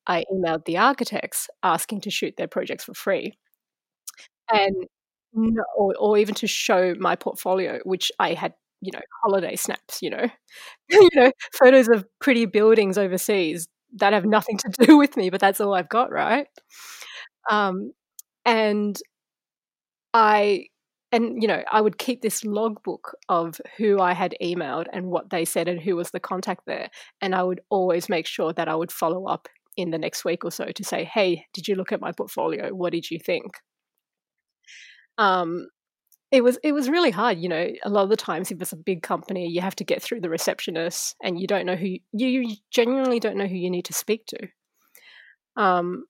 I 0.08 0.24
emailed 0.34 0.66
the 0.66 0.78
architects 0.78 1.50
asking 1.64 2.02
to 2.02 2.10
shoot 2.10 2.36
their 2.38 2.48
projects 2.48 2.86
for 2.86 2.94
free. 2.94 3.34
And 4.52 4.76
or, 5.76 5.94
or 6.00 6.18
even 6.18 6.34
to 6.36 6.48
show 6.48 6.96
my 7.00 7.16
portfolio, 7.16 7.80
which 7.84 8.12
I 8.20 8.34
had, 8.34 8.54
you 8.82 8.92
know, 8.94 9.02
holiday 9.24 9.56
snaps, 9.56 10.02
you 10.02 10.10
know, 10.10 10.26
you 10.90 11.10
know, 11.16 11.32
photos 11.54 11.90
of 11.90 12.06
pretty 12.20 12.46
buildings 12.46 12.98
overseas 12.98 13.68
that 13.98 14.14
have 14.14 14.26
nothing 14.26 14.58
to 14.58 14.70
do 14.86 14.98
with 14.98 15.18
me, 15.18 15.30
but 15.30 15.42
that's 15.42 15.62
all 15.62 15.74
I've 15.74 15.90
got, 15.90 16.12
right? 16.12 16.48
Um, 17.50 17.92
and 18.46 18.98
I 20.14 20.68
and 21.12 21.42
you 21.42 21.48
know 21.48 21.64
i 21.72 21.80
would 21.80 21.98
keep 21.98 22.22
this 22.22 22.44
logbook 22.44 23.16
of 23.30 23.62
who 23.78 24.00
i 24.00 24.14
had 24.14 24.36
emailed 24.42 24.86
and 24.92 25.06
what 25.08 25.30
they 25.30 25.46
said 25.46 25.68
and 25.68 25.80
who 25.80 25.96
was 25.96 26.12
the 26.12 26.20
contact 26.20 26.62
there 26.68 26.90
and 27.22 27.34
i 27.34 27.42
would 27.42 27.62
always 27.70 28.10
make 28.10 28.26
sure 28.26 28.52
that 28.54 28.68
i 28.68 28.76
would 28.76 28.92
follow 28.92 29.26
up 29.26 29.48
in 29.78 29.92
the 29.92 29.98
next 29.98 30.26
week 30.26 30.44
or 30.44 30.52
so 30.52 30.66
to 30.66 30.84
say 30.84 31.04
hey 31.04 31.46
did 31.54 31.68
you 31.68 31.76
look 31.76 31.92
at 31.92 32.02
my 32.02 32.12
portfolio? 32.12 32.70
What 32.70 32.92
did 32.92 33.10
you 33.10 33.20
think? 33.20 33.52
Um, 35.18 35.68
it 36.32 36.44
was 36.44 36.58
it 36.64 36.74
was 36.74 36.90
really 36.90 37.12
hard 37.12 37.38
you 37.38 37.48
know 37.48 37.68
a 37.84 37.90
lot 37.90 38.04
of 38.04 38.10
the 38.10 38.18
times 38.18 38.52
if 38.52 38.62
it's 38.62 38.74
a 38.74 38.78
big 38.78 39.02
company 39.02 39.48
you 39.48 39.62
have 39.62 39.76
to 39.76 39.86
get 39.86 40.02
through 40.02 40.20
the 40.20 40.30
receptionist 40.30 41.16
and 41.24 41.40
you 41.40 41.48
don't 41.48 41.66
know 41.66 41.76
who 41.76 41.88
you, 41.88 42.28
you 42.28 42.56
genuinely 42.70 43.20
don't 43.20 43.38
know 43.38 43.48
who 43.48 43.56
you 43.56 43.70
need 43.70 43.86
to 43.86 43.94
speak 43.94 44.26
to. 44.28 44.48
Um, 45.56 46.06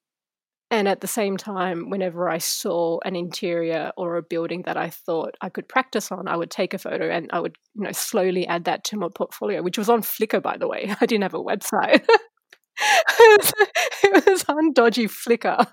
and 0.69 0.87
at 0.87 0.99
the 0.99 1.07
same 1.07 1.37
time 1.37 1.89
whenever 1.89 2.29
i 2.29 2.37
saw 2.37 2.99
an 3.05 3.15
interior 3.15 3.91
or 3.95 4.17
a 4.17 4.21
building 4.21 4.63
that 4.63 4.75
i 4.77 4.89
thought 4.89 5.35
i 5.41 5.49
could 5.49 5.67
practice 5.69 6.11
on 6.11 6.27
i 6.27 6.35
would 6.35 6.51
take 6.51 6.73
a 6.73 6.77
photo 6.77 7.09
and 7.09 7.29
i 7.31 7.39
would 7.39 7.55
you 7.75 7.83
know 7.83 7.91
slowly 7.91 8.45
add 8.47 8.65
that 8.65 8.83
to 8.83 8.97
my 8.97 9.07
portfolio 9.13 9.61
which 9.61 9.77
was 9.77 9.89
on 9.89 10.01
flickr 10.01 10.41
by 10.41 10.57
the 10.57 10.67
way. 10.67 10.93
I 11.01 11.05
didn't 11.05 11.23
have 11.23 11.33
a 11.33 11.43
website 11.43 12.05
it, 12.79 13.41
was, 13.41 13.53
it 14.03 14.25
was 14.25 14.45
on 14.47 14.73
dodgy 14.73 15.07
flickr 15.07 15.65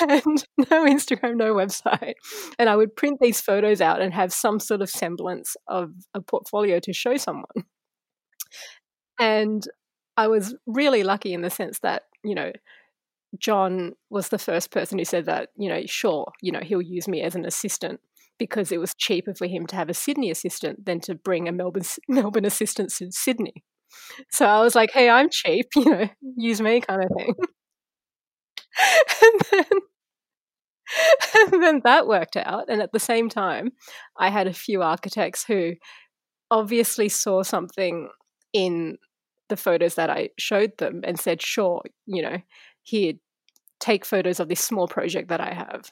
and 0.00 0.44
no 0.70 0.84
Instagram, 0.84 1.36
no 1.36 1.54
website. 1.54 2.14
And 2.58 2.68
I 2.68 2.76
would 2.76 2.96
print 2.96 3.18
these 3.20 3.40
photos 3.40 3.80
out 3.80 4.00
and 4.00 4.12
have 4.12 4.32
some 4.32 4.60
sort 4.60 4.82
of 4.82 4.90
semblance 4.90 5.56
of 5.68 5.92
a 6.14 6.20
portfolio 6.20 6.80
to 6.80 6.92
show 6.92 7.16
someone. 7.16 7.64
And 9.18 9.66
I 10.16 10.28
was 10.28 10.54
really 10.66 11.02
lucky 11.02 11.32
in 11.32 11.42
the 11.42 11.50
sense 11.50 11.78
that, 11.80 12.02
you 12.24 12.34
know, 12.34 12.52
John 13.38 13.92
was 14.10 14.28
the 14.28 14.38
first 14.38 14.70
person 14.70 14.98
who 14.98 15.04
said 15.04 15.26
that, 15.26 15.50
you 15.56 15.68
know, 15.68 15.82
sure, 15.86 16.30
you 16.40 16.52
know, 16.52 16.60
he'll 16.62 16.82
use 16.82 17.06
me 17.08 17.22
as 17.22 17.34
an 17.34 17.44
assistant 17.44 18.00
because 18.38 18.70
it 18.72 18.80
was 18.80 18.94
cheaper 18.94 19.34
for 19.34 19.46
him 19.46 19.66
to 19.66 19.76
have 19.76 19.88
a 19.88 19.94
Sydney 19.94 20.30
assistant 20.30 20.84
than 20.84 21.00
to 21.00 21.14
bring 21.14 21.48
a 21.48 21.52
Melbourne 21.52 21.84
Melbourne 22.08 22.44
assistant 22.44 22.90
to 22.94 23.10
Sydney. 23.10 23.64
So 24.30 24.46
I 24.46 24.60
was 24.62 24.74
like, 24.74 24.90
hey, 24.90 25.08
I'm 25.08 25.28
cheap, 25.30 25.66
you 25.76 25.84
know, 25.84 26.08
use 26.36 26.60
me 26.60 26.80
kind 26.80 27.02
of 27.04 27.10
thing. 27.16 27.34
and 29.22 29.40
then 29.50 29.80
and 31.34 31.62
then 31.62 31.80
that 31.84 32.06
worked 32.06 32.36
out. 32.36 32.66
And 32.68 32.80
at 32.80 32.92
the 32.92 33.00
same 33.00 33.28
time, 33.28 33.72
I 34.18 34.30
had 34.30 34.46
a 34.46 34.52
few 34.52 34.82
architects 34.82 35.44
who 35.44 35.72
obviously 36.50 37.08
saw 37.08 37.42
something 37.42 38.08
in 38.52 38.96
the 39.48 39.56
photos 39.56 39.94
that 39.96 40.10
I 40.10 40.30
showed 40.38 40.78
them 40.78 41.00
and 41.04 41.18
said, 41.18 41.42
sure, 41.42 41.82
you 42.06 42.22
know, 42.22 42.38
here, 42.82 43.14
take 43.80 44.04
photos 44.04 44.40
of 44.40 44.48
this 44.48 44.60
small 44.60 44.88
project 44.88 45.28
that 45.28 45.40
I 45.40 45.52
have. 45.52 45.90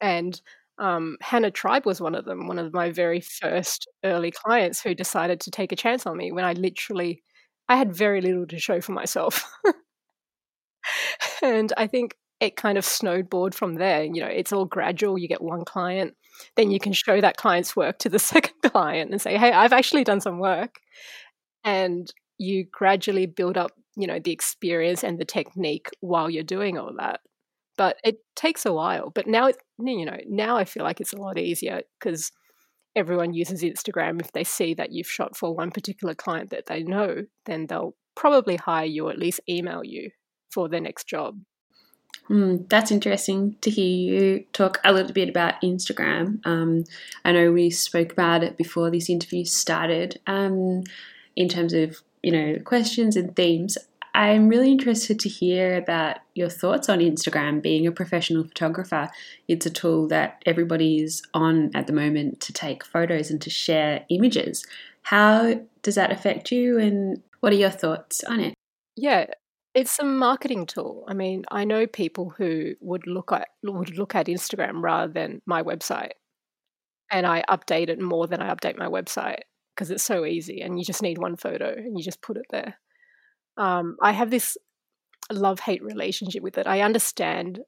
And 0.00 0.40
um, 0.78 1.16
Hannah 1.20 1.50
Tribe 1.50 1.86
was 1.86 2.00
one 2.00 2.14
of 2.14 2.24
them, 2.24 2.48
one 2.48 2.58
of 2.58 2.72
my 2.72 2.90
very 2.90 3.20
first 3.20 3.88
early 4.04 4.30
clients 4.30 4.80
who 4.80 4.94
decided 4.94 5.40
to 5.40 5.50
take 5.50 5.72
a 5.72 5.76
chance 5.76 6.06
on 6.06 6.16
me 6.16 6.32
when 6.32 6.44
I 6.44 6.52
literally 6.52 7.22
I 7.68 7.76
had 7.76 7.94
very 7.94 8.20
little 8.20 8.46
to 8.48 8.58
show 8.58 8.80
for 8.80 8.92
myself. 8.92 9.44
and 11.42 11.72
I 11.76 11.86
think 11.86 12.14
it 12.40 12.56
kind 12.56 12.76
of 12.76 12.84
snowboard 12.84 13.54
from 13.54 13.76
there. 13.76 14.04
You 14.04 14.20
know, 14.20 14.26
it's 14.26 14.52
all 14.52 14.66
gradual. 14.66 15.18
You 15.18 15.28
get 15.28 15.42
one 15.42 15.64
client, 15.64 16.14
then 16.56 16.70
you 16.70 16.78
can 16.78 16.92
show 16.92 17.20
that 17.20 17.36
client's 17.36 17.76
work 17.76 17.98
to 18.00 18.08
the 18.08 18.18
second 18.32 18.54
client 18.62 19.10
and 19.10 19.20
say, 19.20 19.38
"Hey, 19.38 19.52
I've 19.52 19.72
actually 19.72 20.04
done 20.04 20.20
some 20.20 20.38
work," 20.38 20.76
and 21.64 22.12
you 22.38 22.66
gradually 22.70 23.26
build 23.26 23.56
up, 23.56 23.72
you 23.96 24.06
know, 24.06 24.18
the 24.18 24.32
experience 24.32 25.04
and 25.04 25.18
the 25.18 25.24
technique 25.24 25.88
while 26.00 26.28
you're 26.28 26.42
doing 26.42 26.78
all 26.78 26.92
that. 26.98 27.20
But 27.76 27.96
it 28.04 28.18
takes 28.36 28.64
a 28.64 28.72
while. 28.72 29.10
But 29.10 29.26
now, 29.26 29.48
it, 29.48 29.56
you 29.78 30.04
know, 30.04 30.18
now 30.28 30.56
I 30.56 30.64
feel 30.64 30.84
like 30.84 31.00
it's 31.00 31.12
a 31.12 31.20
lot 31.20 31.38
easier 31.38 31.82
because 31.98 32.30
everyone 32.94 33.34
uses 33.34 33.62
Instagram. 33.62 34.20
If 34.20 34.32
they 34.32 34.44
see 34.44 34.74
that 34.74 34.92
you've 34.92 35.10
shot 35.10 35.36
for 35.36 35.54
one 35.54 35.70
particular 35.70 36.14
client 36.14 36.50
that 36.50 36.66
they 36.66 36.82
know, 36.82 37.24
then 37.46 37.66
they'll 37.66 37.96
probably 38.14 38.56
hire 38.56 38.86
you 38.86 39.08
or 39.08 39.10
at 39.10 39.18
least 39.18 39.40
email 39.48 39.82
you 39.84 40.10
for 40.50 40.68
their 40.68 40.80
next 40.80 41.08
job. 41.08 41.38
Mm, 42.30 42.68
that's 42.70 42.90
interesting 42.90 43.56
to 43.60 43.70
hear 43.70 43.84
you 43.84 44.44
talk 44.52 44.80
a 44.84 44.92
little 44.92 45.12
bit 45.12 45.28
about 45.28 45.60
Instagram. 45.62 46.44
Um, 46.46 46.84
I 47.24 47.32
know 47.32 47.52
we 47.52 47.70
spoke 47.70 48.12
about 48.12 48.42
it 48.42 48.56
before 48.56 48.90
this 48.90 49.10
interview 49.10 49.44
started 49.44 50.20
um, 50.26 50.84
in 51.36 51.48
terms 51.48 51.74
of 51.74 52.00
you 52.22 52.32
know 52.32 52.58
questions 52.64 53.16
and 53.16 53.34
themes. 53.36 53.76
I'm 54.14 54.48
really 54.48 54.70
interested 54.70 55.18
to 55.20 55.28
hear 55.28 55.76
about 55.76 56.18
your 56.34 56.48
thoughts 56.48 56.88
on 56.88 57.00
Instagram. 57.00 57.60
Being 57.60 57.84
a 57.86 57.92
professional 57.92 58.44
photographer, 58.44 59.10
it's 59.48 59.66
a 59.66 59.70
tool 59.70 60.06
that 60.08 60.40
everybody 60.46 60.98
is 60.98 61.22
on 61.34 61.72
at 61.74 61.88
the 61.88 61.92
moment 61.92 62.40
to 62.42 62.52
take 62.52 62.84
photos 62.84 63.30
and 63.30 63.40
to 63.42 63.50
share 63.50 64.04
images. 64.10 64.64
How 65.02 65.60
does 65.82 65.96
that 65.96 66.12
affect 66.12 66.52
you, 66.52 66.78
and 66.78 67.22
what 67.40 67.52
are 67.52 67.56
your 67.56 67.70
thoughts 67.70 68.22
on 68.24 68.38
it? 68.38 68.54
Yeah, 68.96 69.26
it's 69.74 69.98
a 69.98 70.04
marketing 70.04 70.66
tool. 70.66 71.04
I 71.08 71.14
mean, 71.14 71.44
I 71.50 71.64
know 71.64 71.88
people 71.88 72.30
who 72.30 72.74
would 72.80 73.08
look 73.08 73.32
at 73.32 73.48
would 73.64 73.98
look 73.98 74.14
at 74.14 74.26
Instagram 74.26 74.80
rather 74.80 75.12
than 75.12 75.42
my 75.44 75.62
website. 75.62 76.12
And 77.10 77.26
I 77.26 77.44
update 77.50 77.88
it 77.88 78.00
more 78.00 78.26
than 78.28 78.40
I 78.40 78.54
update 78.54 78.78
my 78.78 78.86
website 78.86 79.40
because 79.74 79.90
it's 79.90 80.04
so 80.04 80.24
easy 80.24 80.60
and 80.62 80.78
you 80.78 80.84
just 80.84 81.02
need 81.02 81.18
one 81.18 81.36
photo 81.36 81.72
and 81.72 81.98
you 81.98 82.04
just 82.04 82.22
put 82.22 82.36
it 82.36 82.46
there. 82.50 82.78
Um, 83.56 83.96
I 84.02 84.12
have 84.12 84.30
this 84.30 84.56
love 85.32 85.60
hate 85.60 85.82
relationship 85.82 86.42
with 86.42 86.58
it. 86.58 86.66
I 86.66 86.80
understand 86.80 87.60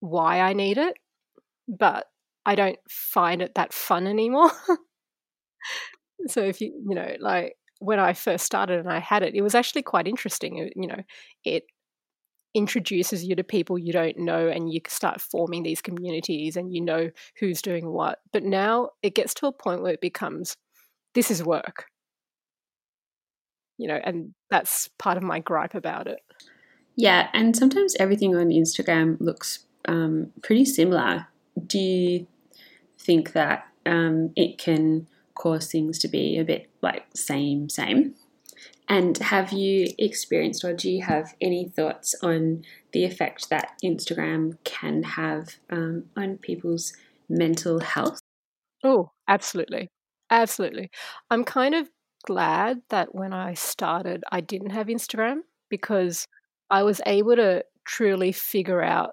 why 0.00 0.40
I 0.40 0.52
need 0.52 0.78
it, 0.78 0.96
but 1.68 2.06
I 2.44 2.54
don't 2.54 2.78
find 2.88 3.42
it 3.42 3.54
that 3.54 3.72
fun 3.72 4.06
anymore. 4.06 4.50
so 6.28 6.42
if 6.42 6.60
you, 6.60 6.72
you 6.88 6.94
know, 6.94 7.16
like 7.20 7.56
when 7.78 7.98
I 7.98 8.12
first 8.12 8.44
started 8.46 8.80
and 8.80 8.90
I 8.90 9.00
had 9.00 9.22
it, 9.22 9.34
it 9.34 9.42
was 9.42 9.54
actually 9.54 9.82
quite 9.82 10.06
interesting. 10.06 10.58
It, 10.58 10.72
you 10.76 10.86
know, 10.86 11.02
it 11.44 11.64
introduces 12.54 13.22
you 13.22 13.36
to 13.36 13.44
people 13.44 13.78
you 13.78 13.92
don't 13.92 14.18
know 14.18 14.48
and 14.48 14.72
you 14.72 14.80
start 14.88 15.20
forming 15.20 15.62
these 15.62 15.82
communities 15.82 16.56
and 16.56 16.72
you 16.72 16.80
know 16.80 17.10
who's 17.38 17.60
doing 17.60 17.90
what. 17.90 18.20
But 18.32 18.44
now 18.44 18.90
it 19.02 19.14
gets 19.14 19.34
to 19.34 19.46
a 19.46 19.52
point 19.52 19.82
where 19.82 19.92
it 19.92 20.00
becomes 20.00 20.56
this 21.14 21.30
is 21.30 21.44
work. 21.44 21.86
You 23.78 23.88
know, 23.88 24.00
and 24.02 24.34
that's 24.50 24.88
part 24.98 25.16
of 25.16 25.22
my 25.22 25.40
gripe 25.40 25.74
about 25.74 26.06
it. 26.06 26.20
Yeah, 26.96 27.28
and 27.34 27.54
sometimes 27.54 27.94
everything 28.00 28.34
on 28.34 28.48
Instagram 28.48 29.20
looks 29.20 29.66
um, 29.86 30.32
pretty 30.42 30.64
similar. 30.64 31.26
Do 31.66 31.78
you 31.78 32.26
think 32.98 33.32
that 33.32 33.66
um, 33.84 34.32
it 34.34 34.58
can 34.58 35.06
cause 35.34 35.70
things 35.70 35.98
to 36.00 36.08
be 36.08 36.38
a 36.38 36.44
bit 36.44 36.68
like 36.82 37.04
same, 37.14 37.68
same. 37.68 38.14
And 38.88 39.18
have 39.18 39.52
you 39.52 39.88
experienced 39.98 40.64
or 40.64 40.72
do 40.72 40.90
you 40.90 41.02
have 41.02 41.34
any 41.40 41.68
thoughts 41.68 42.14
on 42.22 42.64
the 42.92 43.04
effect 43.04 43.50
that 43.50 43.72
Instagram 43.84 44.58
can 44.64 45.02
have 45.02 45.56
um, 45.70 46.04
on 46.16 46.38
people's 46.38 46.92
mental 47.28 47.80
health? 47.80 48.20
Oh, 48.84 49.10
absolutely. 49.28 49.88
Absolutely. 50.30 50.90
I'm 51.30 51.44
kind 51.44 51.74
of 51.74 51.88
glad 52.26 52.82
that 52.90 53.14
when 53.14 53.32
I 53.32 53.54
started, 53.54 54.24
I 54.30 54.40
didn't 54.40 54.70
have 54.70 54.88
Instagram 54.88 55.38
because 55.70 56.26
I 56.70 56.82
was 56.82 57.00
able 57.06 57.36
to 57.36 57.64
truly 57.84 58.32
figure 58.32 58.82
out 58.82 59.12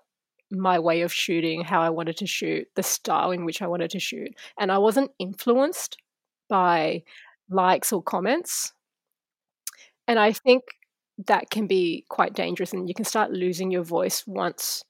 my 0.52 0.80
way 0.80 1.02
of 1.02 1.14
shooting, 1.14 1.64
how 1.64 1.82
I 1.82 1.90
wanted 1.90 2.18
to 2.18 2.28
shoot, 2.28 2.68
the 2.76 2.84
style 2.84 3.32
in 3.32 3.46
which 3.46 3.62
I 3.62 3.68
wanted 3.68 3.92
to 3.92 4.00
shoot. 4.00 4.36
And 4.60 4.72
I 4.72 4.78
wasn't 4.78 5.12
influenced 5.20 5.98
by 6.50 7.04
likes 7.50 7.94
or 7.94 8.04
comments. 8.04 8.74
And 10.08 10.20
I 10.20 10.34
think 10.34 10.64
that 11.28 11.50
can 11.50 11.68
be 11.68 12.06
quite 12.10 12.34
dangerous 12.34 12.74
and 12.74 12.88
you 12.88 12.96
can 12.96 13.06
start 13.06 13.32
losing 13.32 13.72
your 13.72 13.84
voice 13.84 14.26
once 14.28 14.84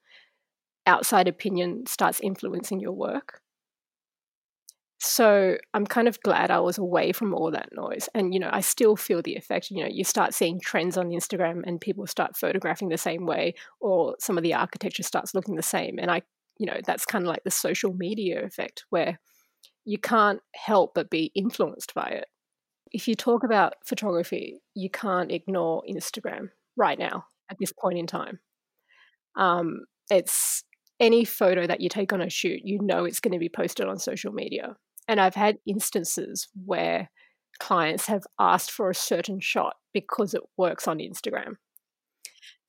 outside 0.86 1.28
opinion 1.28 1.86
starts 1.86 2.20
influencing 2.22 2.80
your 2.80 2.94
work. 2.94 3.43
So 5.06 5.58
I'm 5.74 5.86
kind 5.86 6.08
of 6.08 6.22
glad 6.22 6.50
I 6.50 6.62
was 6.62 6.78
away 6.78 7.12
from 7.12 7.34
all 7.34 7.52
that 7.52 7.68
noise. 7.74 8.08
And, 8.16 8.34
you 8.34 8.40
know, 8.40 8.50
I 8.54 8.62
still 8.62 8.96
feel 8.96 9.22
the 9.22 9.36
effect. 9.36 9.70
You 9.70 9.84
know, 9.84 9.90
you 9.92 10.06
start 10.06 10.34
seeing 10.34 10.62
trends 10.62 10.98
on 10.98 11.10
Instagram 11.10 11.62
and 11.66 11.82
people 11.82 12.08
start 12.08 12.38
photographing 12.38 12.88
the 12.88 12.98
same 12.98 13.26
way, 13.26 13.54
or 13.82 14.16
some 14.20 14.38
of 14.38 14.44
the 14.44 14.54
architecture 14.54 15.04
starts 15.04 15.36
looking 15.36 15.58
the 15.58 15.62
same. 15.62 16.00
And 16.00 16.10
I, 16.10 16.22
you 16.58 16.66
know, 16.66 16.78
that's 16.86 17.06
kind 17.06 17.26
of 17.26 17.28
like 17.28 17.44
the 17.44 17.52
social 17.52 17.94
media 17.94 18.46
effect 18.46 18.86
where 18.92 19.20
you 19.84 19.98
can't 19.98 20.40
help 20.56 20.94
but 20.96 21.10
be 21.10 21.34
influenced 21.36 21.94
by 21.94 22.08
it. 22.08 22.28
If 22.94 23.06
you 23.10 23.16
talk 23.16 23.44
about 23.44 23.74
photography, 23.86 24.62
you 24.74 24.90
can't 24.90 25.34
ignore 25.34 25.84
Instagram 25.90 26.52
right 26.78 26.98
now 26.98 27.26
at 27.52 27.58
this 27.60 27.74
point 27.74 27.98
in 28.00 28.08
time. 28.08 28.40
Um, 29.36 29.82
it's 30.10 30.64
any 31.02 31.26
photo 31.26 31.68
that 31.68 31.82
you 31.82 31.90
take 31.90 32.14
on 32.14 32.22
a 32.22 32.30
shoot, 32.30 32.62
you 32.64 32.80
know 32.82 33.04
it's 33.04 33.20
going 33.20 33.34
to 33.34 33.40
be 33.40 33.50
posted 33.50 33.88
on 33.88 34.00
social 34.00 34.32
media. 34.32 34.78
And 35.08 35.20
I've 35.20 35.36
had 35.36 35.58
instances 35.66 36.48
where 36.66 37.10
clients 37.60 38.08
have 38.08 38.24
asked 38.40 38.72
for 38.72 38.90
a 38.90 38.96
certain 38.96 39.40
shot 39.40 39.76
because 39.94 40.34
it 40.34 40.42
works 40.58 40.88
on 40.88 41.00
Instagram. 41.00 41.56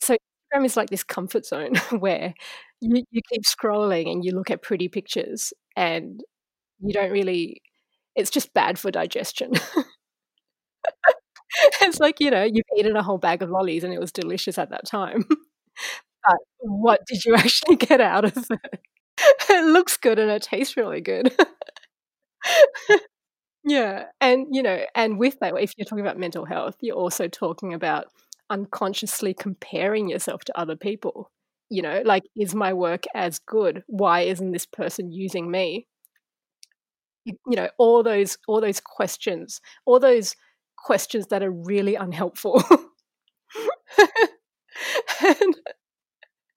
So 0.01 0.15
Instagram 0.15 0.65
is 0.65 0.77
like 0.77 0.91
this 0.91 1.05
comfort 1.05 1.47
zone 1.47 1.75
where 1.99 2.35
you, 2.81 3.03
you 3.11 3.21
keep 3.33 3.43
scrolling 3.45 4.11
and 4.11 4.25
you 4.25 4.33
look 4.33 4.51
at 4.51 4.63
pretty 4.63 4.89
pictures 4.89 5.53
and 5.77 6.21
you 6.81 6.93
don't 6.93 7.11
really 7.13 7.63
it's 8.17 8.31
just 8.31 8.53
bad 8.55 8.79
for 8.79 8.91
digestion. 8.91 9.53
it's 11.83 12.01
like, 12.01 12.21
you 12.21 12.31
know, 12.31 12.43
you've 12.45 12.65
eaten 12.77 12.97
a 12.97 13.03
whole 13.03 13.19
bag 13.19 13.43
of 13.43 13.51
lollies 13.51 13.85
and 13.85 13.93
it 13.93 14.01
was 14.01 14.13
delicious 14.13 14.59
at 14.59 14.71
that 14.71 14.87
time. 14.87 15.25
but 15.29 16.37
what 16.61 17.01
did 17.07 17.25
you 17.25 17.35
actually 17.35 17.77
get 17.77 18.01
out 18.01 18.25
of 18.25 18.37
it? 18.51 18.81
it 19.51 19.65
looks 19.67 19.97
good 19.97 20.19
and 20.19 20.31
it 20.31 20.43
tastes 20.43 20.77
really 20.77 21.01
good. 21.01 21.35
Yeah. 23.65 24.05
And, 24.21 24.47
you 24.53 24.63
know, 24.63 24.85
and 24.95 25.19
with 25.19 25.39
that, 25.41 25.55
if 25.59 25.73
you're 25.77 25.87
talking 25.87 26.05
about 26.05 26.19
mental 26.19 26.45
health, 26.45 26.77
you're 26.81 26.97
also 26.97 27.29
talking 27.29 27.73
about 27.73 28.07
unconsciously 28.51 29.35
comparing 29.35 30.09
yourself 30.09 30.45
to 30.45 30.59
other 30.59 30.77
people. 30.77 31.31
You 31.71 31.83
know, 31.83 32.03
like, 32.05 32.25
is 32.37 32.55
my 32.55 32.73
work 32.73 33.05
as 33.15 33.39
good? 33.39 33.83
Why 33.87 34.21
isn't 34.23 34.53
this 34.53 34.67
person 34.67 35.11
using 35.11 35.51
me? 35.51 35.87
You, 37.25 37.37
know, 37.47 37.69
all 37.79 38.03
those 38.03 38.37
all 38.47 38.61
those 38.61 38.81
questions, 38.81 39.61
all 39.87 39.99
those 39.99 40.37
questions 40.77 41.29
that 41.29 41.43
are 41.43 41.51
really 41.51 41.95
unhelpful. 41.95 42.63
and, 45.23 45.55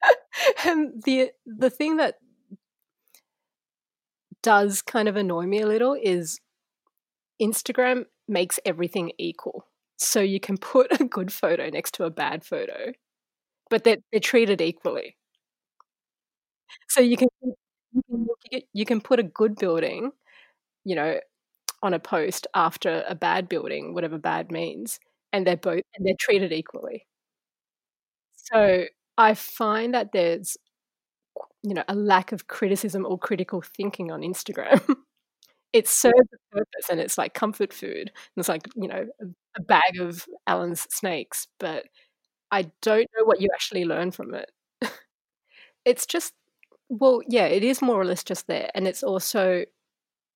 and 0.65 1.03
the 1.03 1.31
the 1.45 1.69
thing 1.69 1.97
that 1.97 2.15
does 4.43 4.81
kind 4.81 5.07
of 5.07 5.15
annoy 5.15 5.45
me 5.45 5.61
a 5.61 5.67
little 5.67 5.97
is 6.01 6.39
Instagram 7.41 8.05
makes 8.27 8.59
everything 8.65 9.11
equal. 9.17 9.65
So 9.97 10.19
you 10.21 10.39
can 10.39 10.57
put 10.57 10.87
a 10.99 11.05
good 11.05 11.31
photo 11.31 11.69
next 11.69 11.93
to 11.95 12.03
a 12.05 12.09
bad 12.09 12.43
photo, 12.45 12.93
but 13.69 13.83
they're, 13.83 13.97
they're 14.11 14.21
treated 14.21 14.61
equally. 14.61 15.17
So 16.89 17.01
you 17.01 17.17
can, 17.17 17.27
you 18.73 18.85
can 18.85 19.01
put 19.01 19.19
a 19.19 19.23
good 19.23 19.55
building, 19.55 20.11
you 20.85 20.95
know, 20.95 21.19
on 21.83 21.93
a 21.93 21.99
post 21.99 22.47
after 22.55 23.05
a 23.09 23.15
bad 23.15 23.49
building, 23.49 23.93
whatever 23.93 24.17
bad 24.19 24.51
means, 24.51 24.99
and 25.33 25.47
they're 25.47 25.57
both 25.57 25.83
and 25.95 26.05
they're 26.05 26.15
treated 26.19 26.53
equally. 26.53 27.05
So 28.35 28.85
I 29.17 29.33
find 29.33 29.93
that 29.93 30.11
there's 30.13 30.57
you 31.63 31.73
know 31.73 31.83
a 31.87 31.95
lack 31.95 32.31
of 32.31 32.47
criticism 32.47 33.05
or 33.05 33.17
critical 33.17 33.61
thinking 33.61 34.11
on 34.11 34.21
Instagram. 34.21 34.81
it 35.73 35.87
serves 35.87 36.15
a 36.33 36.55
purpose 36.55 36.89
and 36.89 36.99
it's 36.99 37.17
like 37.17 37.33
comfort 37.33 37.73
food. 37.73 38.11
It's 38.35 38.49
like, 38.49 38.67
you 38.75 38.87
know, 38.87 39.05
a, 39.21 39.61
bag 39.61 39.99
of 39.99 40.25
Allen's 40.45 40.87
snakes, 40.91 41.47
but 41.59 41.85
I 42.51 42.71
don't 42.81 43.07
know 43.17 43.25
what 43.25 43.41
you 43.41 43.49
actually 43.53 43.85
learn 43.85 44.11
from 44.11 44.33
it. 44.33 44.51
it's 45.85 46.05
just, 46.05 46.33
well, 46.89 47.21
yeah, 47.27 47.45
it 47.45 47.63
is 47.63 47.81
more 47.81 47.99
or 47.99 48.05
less 48.05 48.23
just 48.23 48.47
there. 48.47 48.69
And 48.75 48.87
it's 48.87 49.03
also 49.03 49.65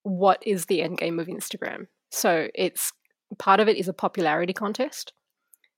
what 0.02 0.42
is 0.46 0.66
the 0.66 0.82
end 0.82 0.98
game 0.98 1.18
of 1.18 1.28
Instagram? 1.28 1.86
So 2.10 2.48
it's 2.54 2.92
part 3.38 3.60
of 3.60 3.68
it 3.68 3.76
is 3.76 3.88
a 3.88 3.94
popularity 3.94 4.52
contest. 4.52 5.12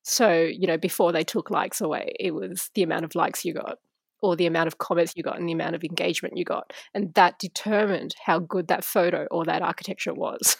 So, 0.02 0.42
you 0.42 0.66
know, 0.66 0.78
before 0.78 1.12
they 1.12 1.24
took 1.24 1.50
likes 1.50 1.80
away, 1.80 2.14
it 2.18 2.32
was 2.32 2.70
the 2.74 2.82
amount 2.82 3.04
of 3.04 3.14
likes 3.14 3.44
you 3.44 3.54
got 3.54 3.78
or 4.24 4.34
the 4.36 4.46
amount 4.46 4.66
of 4.66 4.78
comments 4.78 5.12
you 5.14 5.22
got 5.22 5.38
and 5.38 5.46
the 5.46 5.52
amount 5.52 5.74
of 5.74 5.84
engagement 5.84 6.34
you 6.34 6.44
got. 6.46 6.72
And 6.94 7.12
that 7.12 7.38
determined 7.38 8.14
how 8.24 8.38
good 8.38 8.68
that 8.68 8.82
photo 8.82 9.26
or 9.30 9.44
that 9.44 9.60
architecture 9.60 10.14
was. 10.14 10.56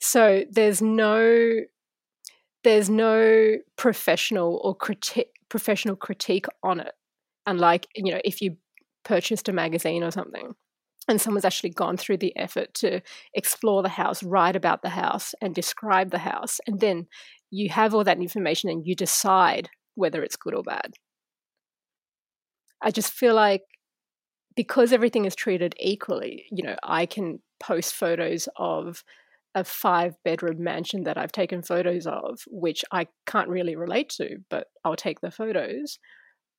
So 0.00 0.44
there's 0.50 0.80
no 0.80 1.60
there's 2.62 2.88
no 2.88 3.56
professional 3.76 4.60
or 4.62 4.74
critique 4.76 5.32
professional 5.48 5.96
critique 5.96 6.46
on 6.62 6.78
it. 6.78 6.92
Unlike, 7.46 7.88
you 7.96 8.12
know, 8.12 8.20
if 8.24 8.40
you 8.40 8.56
purchased 9.04 9.48
a 9.48 9.52
magazine 9.52 10.04
or 10.04 10.12
something 10.12 10.54
and 11.08 11.20
someone's 11.20 11.44
actually 11.44 11.70
gone 11.70 11.96
through 11.96 12.18
the 12.18 12.36
effort 12.36 12.74
to 12.74 13.00
explore 13.34 13.82
the 13.82 13.88
house, 13.88 14.22
write 14.22 14.54
about 14.54 14.82
the 14.82 14.90
house 14.90 15.34
and 15.40 15.52
describe 15.52 16.10
the 16.10 16.18
house 16.18 16.60
and 16.66 16.78
then 16.78 17.06
you 17.50 17.70
have 17.70 17.92
all 17.92 18.04
that 18.04 18.18
information 18.18 18.70
and 18.70 18.86
you 18.86 18.94
decide 18.94 19.68
whether 19.96 20.22
it's 20.22 20.36
good 20.36 20.54
or 20.54 20.62
bad. 20.62 20.94
I 22.82 22.90
just 22.90 23.12
feel 23.12 23.34
like 23.34 23.62
because 24.56 24.92
everything 24.92 25.24
is 25.24 25.36
treated 25.36 25.74
equally, 25.78 26.46
you 26.50 26.64
know, 26.64 26.76
I 26.82 27.06
can 27.06 27.40
post 27.60 27.94
photos 27.94 28.48
of 28.56 29.04
a 29.54 29.64
five 29.64 30.14
bedroom 30.24 30.62
mansion 30.62 31.04
that 31.04 31.16
I've 31.16 31.32
taken 31.32 31.62
photos 31.62 32.06
of, 32.06 32.40
which 32.48 32.84
I 32.90 33.06
can't 33.26 33.48
really 33.48 33.76
relate 33.76 34.08
to, 34.16 34.38
but 34.50 34.66
I'll 34.84 34.96
take 34.96 35.20
the 35.20 35.30
photos. 35.30 35.98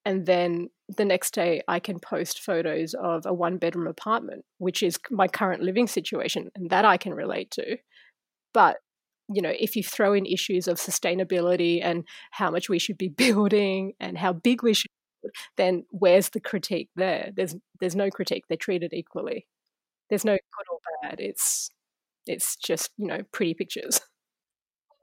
And 0.04 0.26
then 0.26 0.68
the 0.96 1.04
next 1.04 1.34
day, 1.34 1.62
I 1.68 1.78
can 1.78 1.98
post 2.00 2.40
photos 2.40 2.94
of 2.94 3.26
a 3.26 3.34
one 3.34 3.58
bedroom 3.58 3.86
apartment, 3.86 4.44
which 4.58 4.82
is 4.82 4.98
my 5.10 5.28
current 5.28 5.62
living 5.62 5.86
situation, 5.86 6.48
and 6.54 6.70
that 6.70 6.84
I 6.84 6.96
can 6.96 7.12
relate 7.12 7.50
to. 7.52 7.76
But 8.54 8.78
you 9.32 9.42
know, 9.42 9.52
if 9.56 9.76
you 9.76 9.82
throw 9.84 10.12
in 10.12 10.26
issues 10.26 10.66
of 10.66 10.76
sustainability 10.76 11.80
and 11.84 12.04
how 12.32 12.50
much 12.50 12.68
we 12.68 12.78
should 12.78 12.98
be 12.98 13.08
building 13.16 13.92
and 14.00 14.18
how 14.18 14.32
big 14.32 14.62
we 14.62 14.74
should 14.74 14.90
then 15.56 15.84
where's 15.90 16.30
the 16.30 16.40
critique 16.40 16.90
there? 16.96 17.30
There's 17.36 17.56
there's 17.80 17.96
no 17.96 18.10
critique. 18.10 18.44
They're 18.48 18.56
treated 18.56 18.92
equally. 18.92 19.46
There's 20.08 20.24
no 20.24 20.32
good 20.32 20.66
or 20.72 20.78
bad. 21.02 21.20
It's 21.20 21.70
it's 22.26 22.56
just 22.56 22.90
you 22.96 23.06
know 23.06 23.20
pretty 23.32 23.54
pictures. 23.54 24.00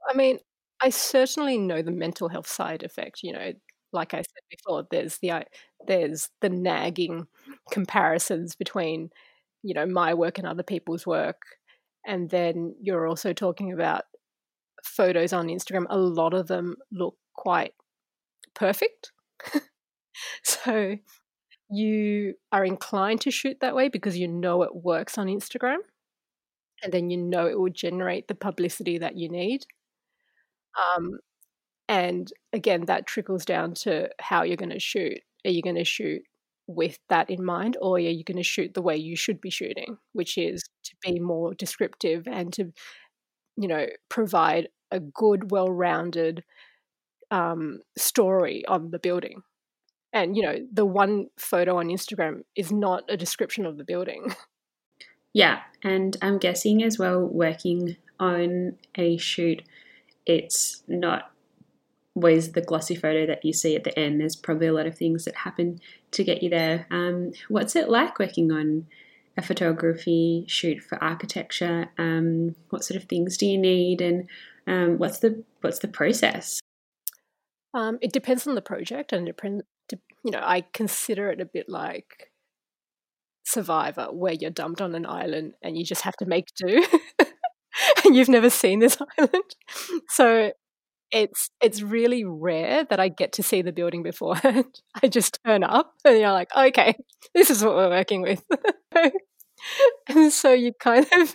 I 0.08 0.16
mean, 0.16 0.38
I 0.82 0.90
certainly 0.90 1.58
know 1.58 1.82
the 1.82 1.90
mental 1.90 2.28
health 2.28 2.48
side 2.48 2.82
effect. 2.82 3.20
You 3.22 3.32
know, 3.32 3.52
like 3.92 4.14
I 4.14 4.18
said 4.18 4.42
before, 4.50 4.86
there's 4.90 5.18
the 5.18 5.30
uh, 5.32 5.42
there's 5.86 6.30
the 6.40 6.48
nagging 6.48 7.26
comparisons 7.72 8.54
between 8.54 9.10
you 9.62 9.74
know 9.74 9.86
my 9.86 10.14
work 10.14 10.38
and 10.38 10.46
other 10.46 10.62
people's 10.62 11.06
work, 11.06 11.42
and 12.06 12.30
then 12.30 12.74
you're 12.80 13.06
also 13.06 13.32
talking 13.32 13.72
about 13.72 14.04
photos 14.84 15.32
on 15.32 15.48
Instagram. 15.48 15.86
A 15.90 15.98
lot 15.98 16.34
of 16.34 16.48
them 16.48 16.76
look 16.92 17.16
quite 17.34 17.72
perfect. 18.54 19.12
So 20.44 20.96
you 21.70 22.34
are 22.52 22.64
inclined 22.64 23.20
to 23.22 23.30
shoot 23.30 23.58
that 23.60 23.74
way 23.76 23.88
because 23.88 24.18
you 24.18 24.28
know 24.28 24.62
it 24.62 24.74
works 24.74 25.18
on 25.18 25.26
Instagram 25.26 25.78
and 26.82 26.92
then 26.92 27.10
you 27.10 27.16
know 27.16 27.46
it 27.46 27.58
will 27.58 27.70
generate 27.70 28.28
the 28.28 28.34
publicity 28.34 28.98
that 28.98 29.16
you 29.16 29.28
need. 29.28 29.66
Um, 30.96 31.18
and 31.88 32.30
again, 32.52 32.84
that 32.86 33.06
trickles 33.06 33.44
down 33.44 33.74
to 33.74 34.10
how 34.20 34.42
you're 34.42 34.56
going 34.56 34.70
to 34.70 34.78
shoot. 34.80 35.18
Are 35.44 35.50
you 35.50 35.62
going 35.62 35.76
to 35.76 35.84
shoot 35.84 36.22
with 36.66 36.98
that 37.08 37.30
in 37.30 37.44
mind, 37.44 37.76
or 37.80 37.96
are 37.96 38.00
you 38.00 38.24
going 38.24 38.36
to 38.36 38.42
shoot 38.42 38.74
the 38.74 38.82
way 38.82 38.96
you 38.96 39.16
should 39.16 39.40
be 39.40 39.50
shooting, 39.50 39.96
which 40.12 40.36
is 40.36 40.62
to 40.84 40.94
be 41.02 41.18
more 41.18 41.54
descriptive 41.54 42.28
and 42.28 42.52
to, 42.52 42.72
you 43.56 43.68
know, 43.68 43.86
provide 44.10 44.68
a 44.90 45.00
good, 45.00 45.50
well 45.50 45.68
rounded 45.70 46.44
um, 47.30 47.80
story 47.96 48.64
on 48.66 48.90
the 48.90 48.98
building? 48.98 49.42
And, 50.12 50.36
you 50.36 50.42
know, 50.42 50.56
the 50.72 50.86
one 50.86 51.26
photo 51.36 51.78
on 51.78 51.88
Instagram 51.88 52.42
is 52.56 52.72
not 52.72 53.04
a 53.08 53.16
description 53.16 53.66
of 53.66 53.76
the 53.76 53.84
building. 53.84 54.34
Yeah. 55.34 55.60
And 55.84 56.16
I'm 56.22 56.38
guessing 56.38 56.82
as 56.82 56.98
well, 56.98 57.20
working 57.20 57.96
on 58.18 58.76
a 58.96 59.16
shoot, 59.18 59.62
it's 60.26 60.82
not 60.88 61.30
always 62.14 62.52
the 62.52 62.60
glossy 62.60 62.96
photo 62.96 63.26
that 63.26 63.44
you 63.44 63.52
see 63.52 63.76
at 63.76 63.84
the 63.84 63.96
end. 63.96 64.20
There's 64.20 64.36
probably 64.36 64.66
a 64.66 64.72
lot 64.72 64.86
of 64.86 64.96
things 64.96 65.24
that 65.24 65.36
happen 65.36 65.80
to 66.10 66.24
get 66.24 66.42
you 66.42 66.50
there. 66.50 66.86
Um, 66.90 67.32
what's 67.48 67.76
it 67.76 67.88
like 67.88 68.18
working 68.18 68.50
on 68.50 68.86
a 69.36 69.42
photography 69.42 70.44
shoot 70.48 70.82
for 70.82 71.02
architecture? 71.02 71.90
Um, 71.98 72.56
what 72.70 72.82
sort 72.82 73.00
of 73.00 73.08
things 73.08 73.36
do 73.36 73.46
you 73.46 73.58
need, 73.58 74.00
and 74.00 74.28
um, 74.66 74.98
what's 74.98 75.20
the 75.20 75.44
what's 75.60 75.78
the 75.78 75.88
process? 75.88 76.60
Um, 77.72 77.98
it 78.00 78.12
depends 78.12 78.46
on 78.48 78.56
the 78.56 78.62
project, 78.62 79.12
and 79.12 79.28
it 79.28 79.36
depends 79.36 79.62
you 80.28 80.32
know, 80.32 80.42
I 80.44 80.60
consider 80.74 81.30
it 81.30 81.40
a 81.40 81.46
bit 81.46 81.70
like 81.70 82.30
Survivor, 83.44 84.08
where 84.12 84.34
you're 84.34 84.50
dumped 84.50 84.82
on 84.82 84.94
an 84.94 85.06
island 85.06 85.54
and 85.62 85.74
you 85.74 85.86
just 85.86 86.02
have 86.02 86.16
to 86.18 86.26
make 86.26 86.48
do. 86.54 86.84
and 88.04 88.14
you've 88.14 88.28
never 88.28 88.50
seen 88.50 88.80
this 88.80 88.98
island. 89.18 89.56
So 90.10 90.52
it's 91.10 91.48
it's 91.62 91.80
really 91.80 92.26
rare 92.26 92.84
that 92.90 93.00
I 93.00 93.08
get 93.08 93.32
to 93.32 93.42
see 93.42 93.62
the 93.62 93.72
building 93.72 94.02
beforehand. 94.02 94.66
I 95.02 95.08
just 95.08 95.38
turn 95.46 95.64
up 95.64 95.94
and 96.04 96.18
you're 96.18 96.32
like, 96.32 96.54
okay, 96.54 96.94
this 97.34 97.48
is 97.48 97.64
what 97.64 97.74
we're 97.74 97.88
working 97.88 98.20
with. 98.20 98.42
and 100.10 100.30
so 100.30 100.52
you 100.52 100.74
kind 100.78 101.06
of, 101.10 101.34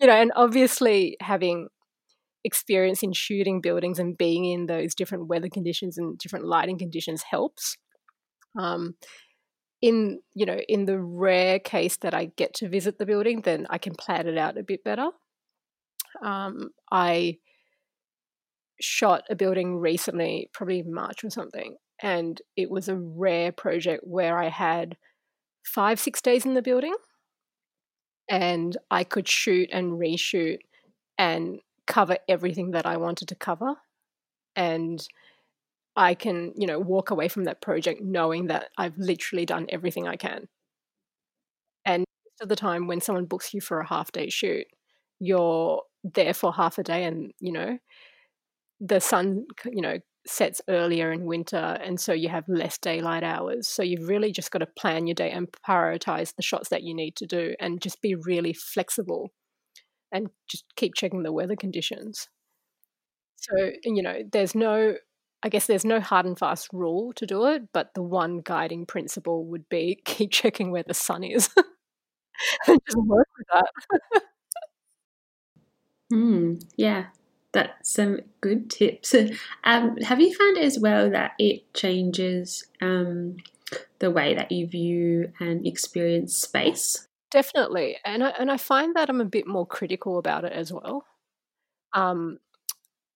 you 0.00 0.08
know, 0.08 0.14
and 0.14 0.32
obviously 0.34 1.16
having 1.20 1.68
experience 2.42 3.04
in 3.04 3.12
shooting 3.12 3.60
buildings 3.60 4.00
and 4.00 4.18
being 4.18 4.46
in 4.46 4.66
those 4.66 4.96
different 4.96 5.28
weather 5.28 5.48
conditions 5.48 5.96
and 5.96 6.18
different 6.18 6.44
lighting 6.44 6.76
conditions 6.76 7.22
helps. 7.30 7.76
Um, 8.58 8.94
in 9.80 10.20
you 10.34 10.46
know, 10.46 10.58
in 10.68 10.84
the 10.84 11.00
rare 11.00 11.58
case 11.58 11.96
that 11.98 12.14
I 12.14 12.26
get 12.36 12.54
to 12.54 12.68
visit 12.68 12.98
the 12.98 13.06
building, 13.06 13.40
then 13.40 13.66
I 13.70 13.78
can 13.78 13.94
plan 13.94 14.26
it 14.28 14.38
out 14.38 14.58
a 14.58 14.62
bit 14.62 14.84
better. 14.84 15.10
Um, 16.22 16.70
I 16.90 17.38
shot 18.80 19.24
a 19.30 19.34
building 19.34 19.76
recently, 19.76 20.50
probably 20.52 20.82
March 20.82 21.24
or 21.24 21.30
something, 21.30 21.76
and 22.00 22.40
it 22.56 22.70
was 22.70 22.88
a 22.88 22.96
rare 22.96 23.52
project 23.52 24.04
where 24.06 24.38
I 24.38 24.48
had 24.48 24.96
five, 25.64 26.00
six 26.00 26.20
days 26.20 26.44
in 26.44 26.54
the 26.54 26.62
building 26.62 26.94
and 28.28 28.76
I 28.90 29.04
could 29.04 29.28
shoot 29.28 29.68
and 29.72 29.92
reshoot 29.92 30.58
and 31.18 31.60
cover 31.86 32.16
everything 32.28 32.72
that 32.72 32.86
I 32.86 32.96
wanted 32.96 33.28
to 33.28 33.34
cover. 33.34 33.74
And 34.56 35.06
I 35.96 36.14
can, 36.14 36.52
you 36.56 36.66
know, 36.66 36.78
walk 36.78 37.10
away 37.10 37.28
from 37.28 37.44
that 37.44 37.60
project 37.60 38.00
knowing 38.02 38.46
that 38.46 38.70
I've 38.78 38.96
literally 38.96 39.46
done 39.46 39.66
everything 39.68 40.08
I 40.08 40.16
can. 40.16 40.48
And 41.84 42.00
most 42.26 42.42
of 42.42 42.48
the 42.48 42.56
time 42.56 42.86
when 42.86 43.00
someone 43.00 43.26
books 43.26 43.52
you 43.54 43.60
for 43.60 43.80
a 43.80 43.86
half 43.86 44.12
day 44.12 44.28
shoot, 44.30 44.66
you're 45.20 45.82
there 46.04 46.34
for 46.34 46.52
half 46.52 46.78
a 46.78 46.82
day 46.82 47.04
and, 47.04 47.32
you 47.40 47.52
know, 47.52 47.78
the 48.80 49.00
sun, 49.00 49.46
you 49.66 49.80
know, 49.80 49.98
sets 50.26 50.60
earlier 50.68 51.10
in 51.12 51.24
winter 51.24 51.56
and 51.82 51.98
so 51.98 52.12
you 52.12 52.28
have 52.28 52.44
less 52.48 52.78
daylight 52.78 53.24
hours. 53.24 53.66
So 53.66 53.82
you've 53.82 54.08
really 54.08 54.30
just 54.30 54.52
got 54.52 54.60
to 54.60 54.66
plan 54.66 55.06
your 55.06 55.14
day 55.14 55.30
and 55.30 55.48
prioritize 55.68 56.34
the 56.36 56.42
shots 56.42 56.68
that 56.68 56.82
you 56.84 56.94
need 56.94 57.16
to 57.16 57.26
do 57.26 57.54
and 57.58 57.80
just 57.80 58.00
be 58.00 58.14
really 58.14 58.52
flexible 58.52 59.32
and 60.12 60.28
just 60.48 60.64
keep 60.76 60.94
checking 60.94 61.22
the 61.24 61.32
weather 61.32 61.56
conditions. 61.56 62.28
So, 63.36 63.72
you 63.84 64.02
know, 64.02 64.22
there's 64.30 64.54
no 64.54 64.96
I 65.42 65.48
guess 65.48 65.66
there's 65.66 65.84
no 65.84 66.00
hard 66.00 66.26
and 66.26 66.38
fast 66.38 66.68
rule 66.72 67.12
to 67.14 67.26
do 67.26 67.46
it, 67.46 67.72
but 67.72 67.94
the 67.94 68.02
one 68.02 68.38
guiding 68.38 68.86
principle 68.86 69.44
would 69.46 69.68
be 69.68 70.00
keep 70.04 70.30
checking 70.30 70.70
where 70.70 70.84
the 70.84 70.94
sun 70.94 71.24
is. 71.24 71.50
and 72.66 72.80
just 72.86 72.96
work 72.96 73.28
with 73.38 73.46
that. 73.52 74.22
mm, 76.12 76.64
yeah, 76.76 77.06
that's 77.52 77.92
some 77.92 78.20
good 78.40 78.70
tips. 78.70 79.14
Um, 79.64 79.96
have 79.98 80.20
you 80.20 80.34
found 80.34 80.58
as 80.58 80.80
well 80.80 81.08
that 81.10 81.32
it 81.38 81.72
changes 81.72 82.64
um, 82.80 83.36
the 84.00 84.10
way 84.10 84.34
that 84.34 84.50
you 84.50 84.66
view 84.66 85.32
and 85.38 85.64
experience 85.64 86.36
space? 86.36 87.06
Definitely, 87.30 87.96
and 88.04 88.24
I 88.24 88.30
and 88.30 88.50
I 88.50 88.56
find 88.56 88.96
that 88.96 89.08
I'm 89.08 89.20
a 89.20 89.24
bit 89.24 89.46
more 89.46 89.66
critical 89.66 90.18
about 90.18 90.44
it 90.44 90.52
as 90.52 90.72
well. 90.72 91.04
Um, 91.94 92.38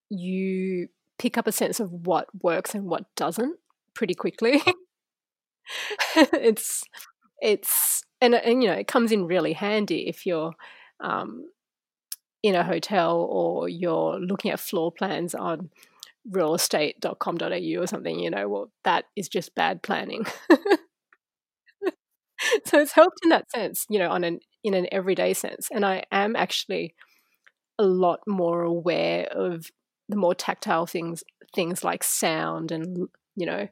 you 0.08 0.88
pick 1.18 1.38
up 1.38 1.46
a 1.46 1.52
sense 1.52 1.80
of 1.80 1.90
what 1.90 2.26
works 2.42 2.74
and 2.74 2.84
what 2.84 3.04
doesn't 3.16 3.58
pretty 3.94 4.14
quickly. 4.14 4.62
it's 6.16 6.84
it's 7.40 8.04
and, 8.20 8.34
and 8.34 8.62
you 8.62 8.68
know 8.68 8.74
it 8.74 8.86
comes 8.86 9.12
in 9.12 9.26
really 9.26 9.52
handy 9.52 10.08
if 10.08 10.26
you're 10.26 10.54
um, 11.00 11.46
in 12.42 12.54
a 12.54 12.64
hotel 12.64 13.16
or 13.30 13.68
you're 13.68 14.18
looking 14.20 14.50
at 14.50 14.60
floor 14.60 14.92
plans 14.92 15.34
on 15.34 15.70
realestate.com.au 16.30 17.82
or 17.82 17.86
something, 17.86 18.18
you 18.18 18.30
know, 18.30 18.48
well, 18.48 18.70
that 18.84 19.04
is 19.16 19.28
just 19.28 19.54
bad 19.54 19.82
planning. 19.82 20.24
so 22.64 22.80
it's 22.80 22.92
helped 22.92 23.18
in 23.22 23.30
that 23.30 23.50
sense, 23.50 23.86
you 23.88 23.98
know, 23.98 24.10
on 24.10 24.24
an 24.24 24.40
in 24.64 24.74
an 24.74 24.86
everyday 24.90 25.32
sense. 25.32 25.68
And 25.72 25.84
I 25.84 26.04
am 26.10 26.34
actually 26.36 26.94
a 27.78 27.84
lot 27.84 28.20
more 28.26 28.62
aware 28.62 29.26
of 29.26 29.66
the 30.08 30.16
more 30.16 30.34
tactile 30.34 30.86
things 30.86 31.24
things 31.54 31.84
like 31.84 32.02
sound 32.02 32.70
and 32.70 33.08
you 33.34 33.46
know 33.46 33.68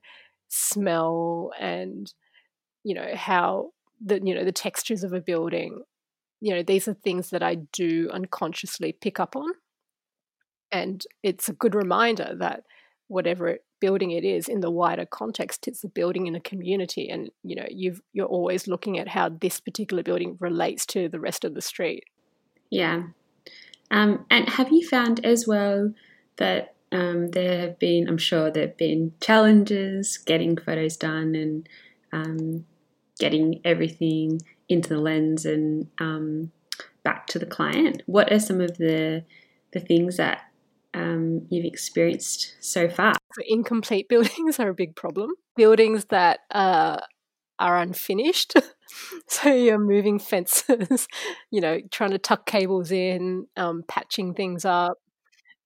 smell 0.48 1.52
and 1.58 2.12
you 2.82 2.94
know 2.94 3.14
how 3.14 3.70
the 4.04 4.20
you 4.22 4.34
know 4.34 4.44
the 4.44 4.52
textures 4.52 5.04
of 5.04 5.12
a 5.12 5.20
building 5.20 5.82
you 6.44 6.54
know, 6.54 6.62
these 6.62 6.86
are 6.86 6.92
things 6.92 7.30
that 7.30 7.42
I 7.42 7.54
do 7.54 8.10
unconsciously 8.12 8.92
pick 8.92 9.18
up 9.18 9.34
on. 9.34 9.50
And 10.70 11.02
it's 11.22 11.48
a 11.48 11.54
good 11.54 11.74
reminder 11.74 12.34
that 12.38 12.64
whatever 13.08 13.60
building 13.80 14.10
it 14.10 14.24
is 14.24 14.46
in 14.46 14.60
the 14.60 14.70
wider 14.70 15.06
context, 15.06 15.66
it's 15.66 15.84
a 15.84 15.88
building 15.88 16.26
in 16.26 16.34
a 16.34 16.40
community. 16.40 17.08
And, 17.08 17.30
you 17.42 17.56
know, 17.56 17.64
you've, 17.70 18.02
you're 18.12 18.26
always 18.26 18.68
looking 18.68 18.98
at 18.98 19.08
how 19.08 19.30
this 19.30 19.58
particular 19.58 20.02
building 20.02 20.36
relates 20.38 20.84
to 20.86 21.08
the 21.08 21.18
rest 21.18 21.46
of 21.46 21.54
the 21.54 21.62
street. 21.62 22.04
Yeah. 22.68 23.04
Um, 23.90 24.26
and 24.30 24.46
have 24.50 24.70
you 24.70 24.86
found 24.86 25.24
as 25.24 25.46
well 25.46 25.94
that 26.36 26.74
um, 26.92 27.28
there 27.28 27.60
have 27.60 27.78
been, 27.78 28.08
I'm 28.08 28.18
sure 28.18 28.50
there 28.50 28.66
have 28.68 28.76
been 28.76 29.12
challenges 29.20 30.18
getting 30.18 30.56
photos 30.56 30.96
done 30.96 31.34
and 31.34 31.68
um, 32.12 32.64
getting 33.18 33.60
everything 33.64 34.40
into 34.68 34.88
the 34.88 35.00
lens 35.00 35.44
and 35.44 35.88
um, 35.98 36.52
back 37.02 37.26
to 37.28 37.38
the 37.38 37.46
client. 37.46 38.02
What 38.06 38.32
are 38.32 38.40
some 38.40 38.60
of 38.60 38.78
the 38.78 39.24
the 39.72 39.80
things 39.80 40.18
that 40.18 40.42
um, 40.94 41.46
you've 41.50 41.64
experienced 41.64 42.54
so 42.60 42.88
far? 42.88 43.14
incomplete 43.48 44.08
buildings 44.08 44.60
are 44.60 44.68
a 44.68 44.74
big 44.74 44.94
problem. 44.94 45.30
Buildings 45.56 46.06
that 46.06 46.40
uh, 46.50 46.98
are 47.58 47.78
unfinished. 47.78 48.54
so 49.28 49.52
you're 49.52 49.78
moving 49.78 50.18
fences, 50.18 51.08
you 51.50 51.60
know, 51.60 51.80
trying 51.90 52.10
to 52.10 52.18
tuck 52.18 52.46
cables 52.46 52.90
in, 52.90 53.46
um, 53.56 53.84
patching 53.86 54.34
things 54.34 54.64
up. 54.64 54.98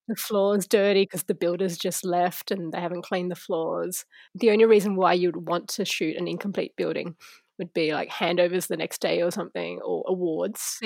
The 0.09 0.15
floor's 0.17 0.67
dirty 0.67 1.03
because 1.03 1.23
the 1.23 1.35
builder's 1.35 1.77
just 1.77 2.03
left 2.03 2.51
and 2.51 2.73
they 2.73 2.81
haven't 2.81 3.03
cleaned 3.03 3.31
the 3.31 3.35
floors. 3.35 4.05
The 4.35 4.51
only 4.51 4.65
reason 4.65 4.97
why 4.97 5.13
you'd 5.13 5.47
want 5.47 5.69
to 5.69 5.85
shoot 5.85 6.17
an 6.17 6.27
incomplete 6.27 6.75
building 6.75 7.15
would 7.59 7.73
be 7.73 7.93
like 7.93 8.09
handovers 8.09 8.67
the 8.67 8.77
next 8.77 9.01
day 9.01 9.21
or 9.21 9.31
something, 9.31 9.79
or 9.85 10.03
awards 10.07 10.79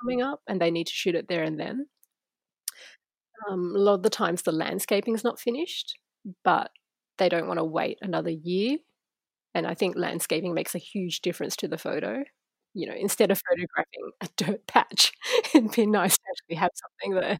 coming 0.00 0.22
up, 0.22 0.42
and 0.48 0.60
they 0.60 0.70
need 0.70 0.86
to 0.88 0.92
shoot 0.94 1.14
it 1.16 1.28
there 1.28 1.42
and 1.44 1.58
then. 1.60 1.88
Um, 3.50 3.74
a 3.74 3.78
lot 3.78 3.94
of 3.94 4.02
the 4.02 4.10
times 4.10 4.42
the 4.42 4.52
landscaping 4.52 5.14
is 5.14 5.24
not 5.24 5.38
finished, 5.40 5.98
but 6.44 6.70
they 7.18 7.28
don't 7.28 7.46
want 7.48 7.58
to 7.58 7.64
wait 7.64 7.98
another 8.02 8.30
year. 8.30 8.78
And 9.54 9.66
I 9.66 9.74
think 9.74 9.96
landscaping 9.96 10.54
makes 10.54 10.74
a 10.74 10.78
huge 10.78 11.22
difference 11.22 11.56
to 11.58 11.68
the 11.68 11.78
photo. 11.78 12.24
You 12.74 12.88
know, 12.88 12.94
instead 12.96 13.30
of 13.32 13.40
photographing 13.48 14.12
a 14.22 14.28
dirt 14.36 14.66
patch, 14.68 15.12
it'd 15.54 15.72
be 15.72 15.86
nice 15.86 16.16
to 16.18 16.24
actually 16.30 16.56
have 16.56 16.70
something 16.74 17.20
there. 17.20 17.38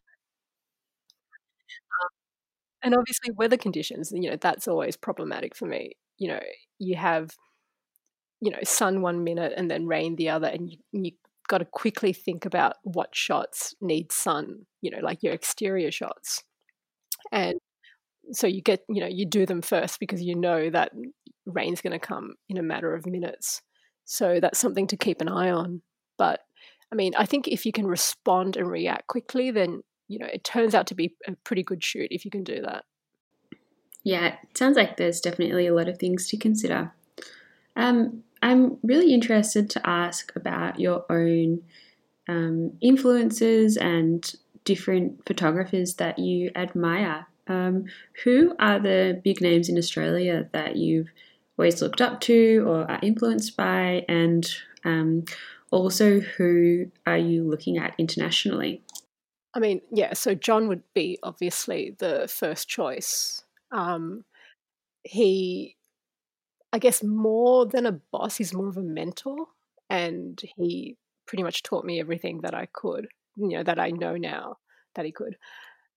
And 2.83 2.95
obviously, 2.95 3.31
weather 3.35 3.57
conditions, 3.57 4.11
you 4.13 4.29
know, 4.29 4.37
that's 4.39 4.67
always 4.67 4.95
problematic 4.97 5.55
for 5.55 5.65
me. 5.65 5.93
You 6.17 6.29
know, 6.29 6.39
you 6.79 6.95
have 6.95 7.31
you 8.41 8.51
know, 8.51 8.59
sun 8.63 9.01
one 9.01 9.23
minute 9.23 9.53
and 9.57 9.69
then 9.69 9.87
rain 9.87 10.15
the 10.15 10.29
other, 10.29 10.47
and 10.47 10.69
you, 10.69 10.77
you 10.91 11.11
got 11.47 11.59
to 11.59 11.65
quickly 11.65 12.13
think 12.13 12.45
about 12.45 12.75
what 12.83 13.15
shots 13.15 13.73
need 13.81 14.11
sun, 14.11 14.65
you 14.81 14.91
know, 14.91 14.99
like 15.01 15.23
your 15.23 15.33
exterior 15.33 15.91
shots. 15.91 16.43
And 17.31 17.55
so 18.33 18.47
you 18.47 18.61
get, 18.61 18.81
you 18.89 19.01
know, 19.01 19.07
you 19.07 19.25
do 19.25 19.45
them 19.45 19.61
first 19.61 19.99
because 19.99 20.21
you 20.21 20.35
know 20.35 20.69
that 20.69 20.91
rain's 21.45 21.81
going 21.81 21.93
to 21.93 21.99
come 21.99 22.35
in 22.49 22.57
a 22.57 22.63
matter 22.63 22.93
of 22.93 23.05
minutes. 23.07 23.61
So 24.05 24.39
that's 24.41 24.59
something 24.59 24.87
to 24.87 24.97
keep 24.97 25.21
an 25.21 25.29
eye 25.29 25.51
on. 25.51 25.81
But 26.17 26.41
I 26.91 26.95
mean, 26.95 27.13
I 27.17 27.25
think 27.25 27.47
if 27.47 27.65
you 27.65 27.71
can 27.71 27.87
respond 27.87 28.57
and 28.57 28.69
react 28.69 29.07
quickly, 29.07 29.51
then, 29.51 29.81
you 30.07 30.19
know, 30.19 30.27
it 30.31 30.43
turns 30.43 30.73
out 30.73 30.87
to 30.87 30.95
be 30.95 31.15
a 31.27 31.35
pretty 31.43 31.63
good 31.63 31.83
shoot 31.83 32.07
if 32.11 32.25
you 32.25 32.31
can 32.31 32.43
do 32.43 32.61
that. 32.61 32.85
Yeah, 34.03 34.35
it 34.41 34.57
sounds 34.57 34.77
like 34.77 34.97
there's 34.97 35.19
definitely 35.19 35.67
a 35.67 35.73
lot 35.73 35.89
of 35.89 35.97
things 35.97 36.27
to 36.29 36.37
consider. 36.37 36.93
Um, 37.75 38.23
I'm 38.41 38.77
really 38.83 39.13
interested 39.13 39.69
to 39.71 39.87
ask 39.87 40.31
about 40.35 40.79
your 40.79 41.05
own 41.09 41.61
um, 42.29 42.73
influences 42.81 43.77
and 43.77 44.33
different 44.63 45.25
photographers 45.25 45.95
that 45.95 46.19
you 46.19 46.51
admire. 46.55 47.27
Um, 47.47 47.85
who 48.23 48.55
are 48.59 48.79
the 48.79 49.21
big 49.23 49.41
names 49.41 49.69
in 49.69 49.77
Australia 49.77 50.49
that 50.51 50.75
you've 50.75 51.07
always 51.57 51.81
looked 51.81 52.01
up 52.01 52.19
to 52.21 52.65
or 52.67 52.89
are 52.89 52.99
influenced 53.01 53.55
by? 53.55 54.05
And 54.07 54.49
um, 54.83 55.25
also, 55.71 56.19
who 56.19 56.91
are 57.05 57.17
you 57.17 57.43
looking 57.43 57.77
at 57.77 57.93
internationally? 57.97 58.81
I 59.57 59.59
mean, 59.59 59.81
yeah, 59.91 60.13
so 60.13 60.35
John 60.35 60.67
would 60.67 60.83
be 60.93 61.17
obviously 61.23 61.95
the 61.97 62.27
first 62.31 62.69
choice. 62.69 63.43
Um, 63.71 64.23
he 65.03 65.75
I 66.71 66.77
guess 66.77 67.01
more 67.03 67.65
than 67.65 67.87
a 67.87 67.99
boss, 68.11 68.37
he's 68.37 68.53
more 68.53 68.67
of 68.69 68.77
a 68.77 68.83
mentor, 68.83 69.47
and 69.89 70.39
he 70.57 70.95
pretty 71.25 71.41
much 71.41 71.63
taught 71.63 71.85
me 71.85 71.99
everything 71.99 72.41
that 72.41 72.53
I 72.53 72.67
could, 72.71 73.07
you 73.35 73.47
know, 73.47 73.63
that 73.63 73.79
I 73.79 73.89
know 73.89 74.15
now 74.15 74.57
that 74.93 75.05
he 75.05 75.11
could. 75.11 75.37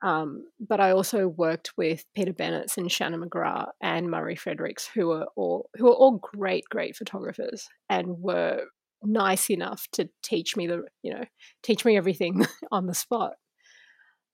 Um, 0.02 0.46
but 0.58 0.80
I 0.80 0.92
also 0.92 1.28
worked 1.28 1.72
with 1.76 2.06
Peter 2.14 2.32
Bennetts 2.32 2.78
and 2.78 2.90
Shannon 2.90 3.20
McGrath 3.20 3.72
and 3.82 4.10
Murray 4.10 4.36
Fredericks, 4.36 4.88
who 4.94 5.10
are 5.10 5.26
all 5.36 5.68
who 5.76 5.88
are 5.88 5.94
all 5.94 6.12
great, 6.12 6.64
great 6.70 6.96
photographers 6.96 7.68
and 7.90 8.20
were 8.20 8.62
nice 9.02 9.50
enough 9.50 9.86
to 9.92 10.08
teach 10.22 10.56
me 10.56 10.66
the 10.66 10.84
you 11.02 11.12
know 11.12 11.24
teach 11.62 11.84
me 11.84 11.98
everything 11.98 12.46
on 12.72 12.86
the 12.86 12.94
spot. 12.94 13.34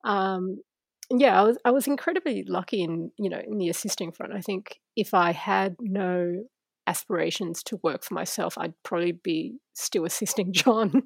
Um, 0.06 0.62
yeah, 1.10 1.40
I 1.40 1.44
was 1.44 1.58
I 1.66 1.72
was 1.72 1.86
incredibly 1.86 2.44
lucky 2.48 2.82
in 2.82 3.12
you 3.18 3.30
know 3.30 3.40
in 3.46 3.58
the 3.58 3.68
assisting 3.68 4.12
front. 4.12 4.32
I 4.34 4.40
think 4.40 4.80
if 4.96 5.14
I 5.14 5.32
had 5.32 5.76
no 5.80 6.44
aspirations 6.86 7.62
to 7.64 7.80
work 7.82 8.04
for 8.04 8.14
myself, 8.14 8.56
I'd 8.58 8.74
probably 8.84 9.12
be 9.12 9.58
still 9.74 10.06
assisting 10.06 10.52
John. 10.54 11.04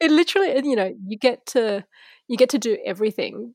it 0.00 0.10
literally, 0.10 0.54
you 0.68 0.76
know, 0.76 0.94
you 1.06 1.18
get 1.18 1.46
to 1.46 1.84
you 2.28 2.36
get 2.36 2.50
to 2.50 2.58
do 2.58 2.78
everything, 2.84 3.54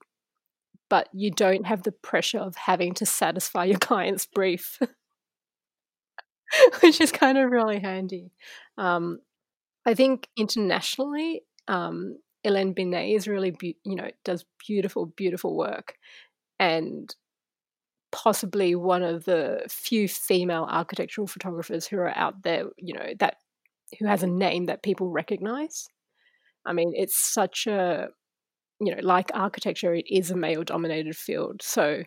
but 0.90 1.10
you 1.14 1.32
don't 1.32 1.68
have 1.68 1.84
the 1.84 1.92
pressure 1.92 2.40
of 2.40 2.56
having 2.56 2.94
to 2.96 3.06
satisfy 3.06 3.66
your 3.66 3.80
client's 3.80 4.26
brief, 4.26 4.80
which 6.82 7.02
is 7.02 7.12
kind 7.12 7.38
of 7.38 7.52
really 7.52 7.80
handy. 7.80 8.32
Um, 8.78 9.20
I 9.86 9.94
think 9.94 10.28
internationally, 10.38 11.44
um, 11.68 12.18
Hélène 12.46 12.74
Binet 12.76 13.10
is 13.16 13.28
really, 13.28 13.52
be- 13.52 13.78
you 13.84 13.96
know, 13.96 14.10
does 14.24 14.46
beautiful, 14.66 15.06
beautiful 15.08 15.56
work, 15.58 15.96
and 16.60 17.14
possibly 18.12 18.76
one 18.76 19.04
of 19.04 19.26
the 19.26 19.62
few 19.70 20.08
female 20.08 20.68
architectural 20.70 21.28
photographers 21.28 21.86
who 21.88 21.98
are 21.98 22.16
out 22.18 22.44
there, 22.44 22.66
you 22.78 22.94
know, 22.94 23.14
that 23.20 23.38
who 24.00 24.06
has 24.08 24.24
a 24.24 24.28
name 24.28 24.66
that 24.66 24.84
people 24.84 25.10
recognize. 25.10 25.88
I 26.66 26.74
mean, 26.74 26.94
it's 26.96 27.18
such 27.18 27.68
a, 27.68 28.10
you 28.82 28.96
know, 28.96 29.02
like 29.04 29.32
architecture, 29.34 29.94
it 29.96 30.06
is 30.10 30.32
a 30.32 30.38
male 30.38 30.64
dominated 30.64 31.16
field. 31.18 31.62
So 31.64 32.04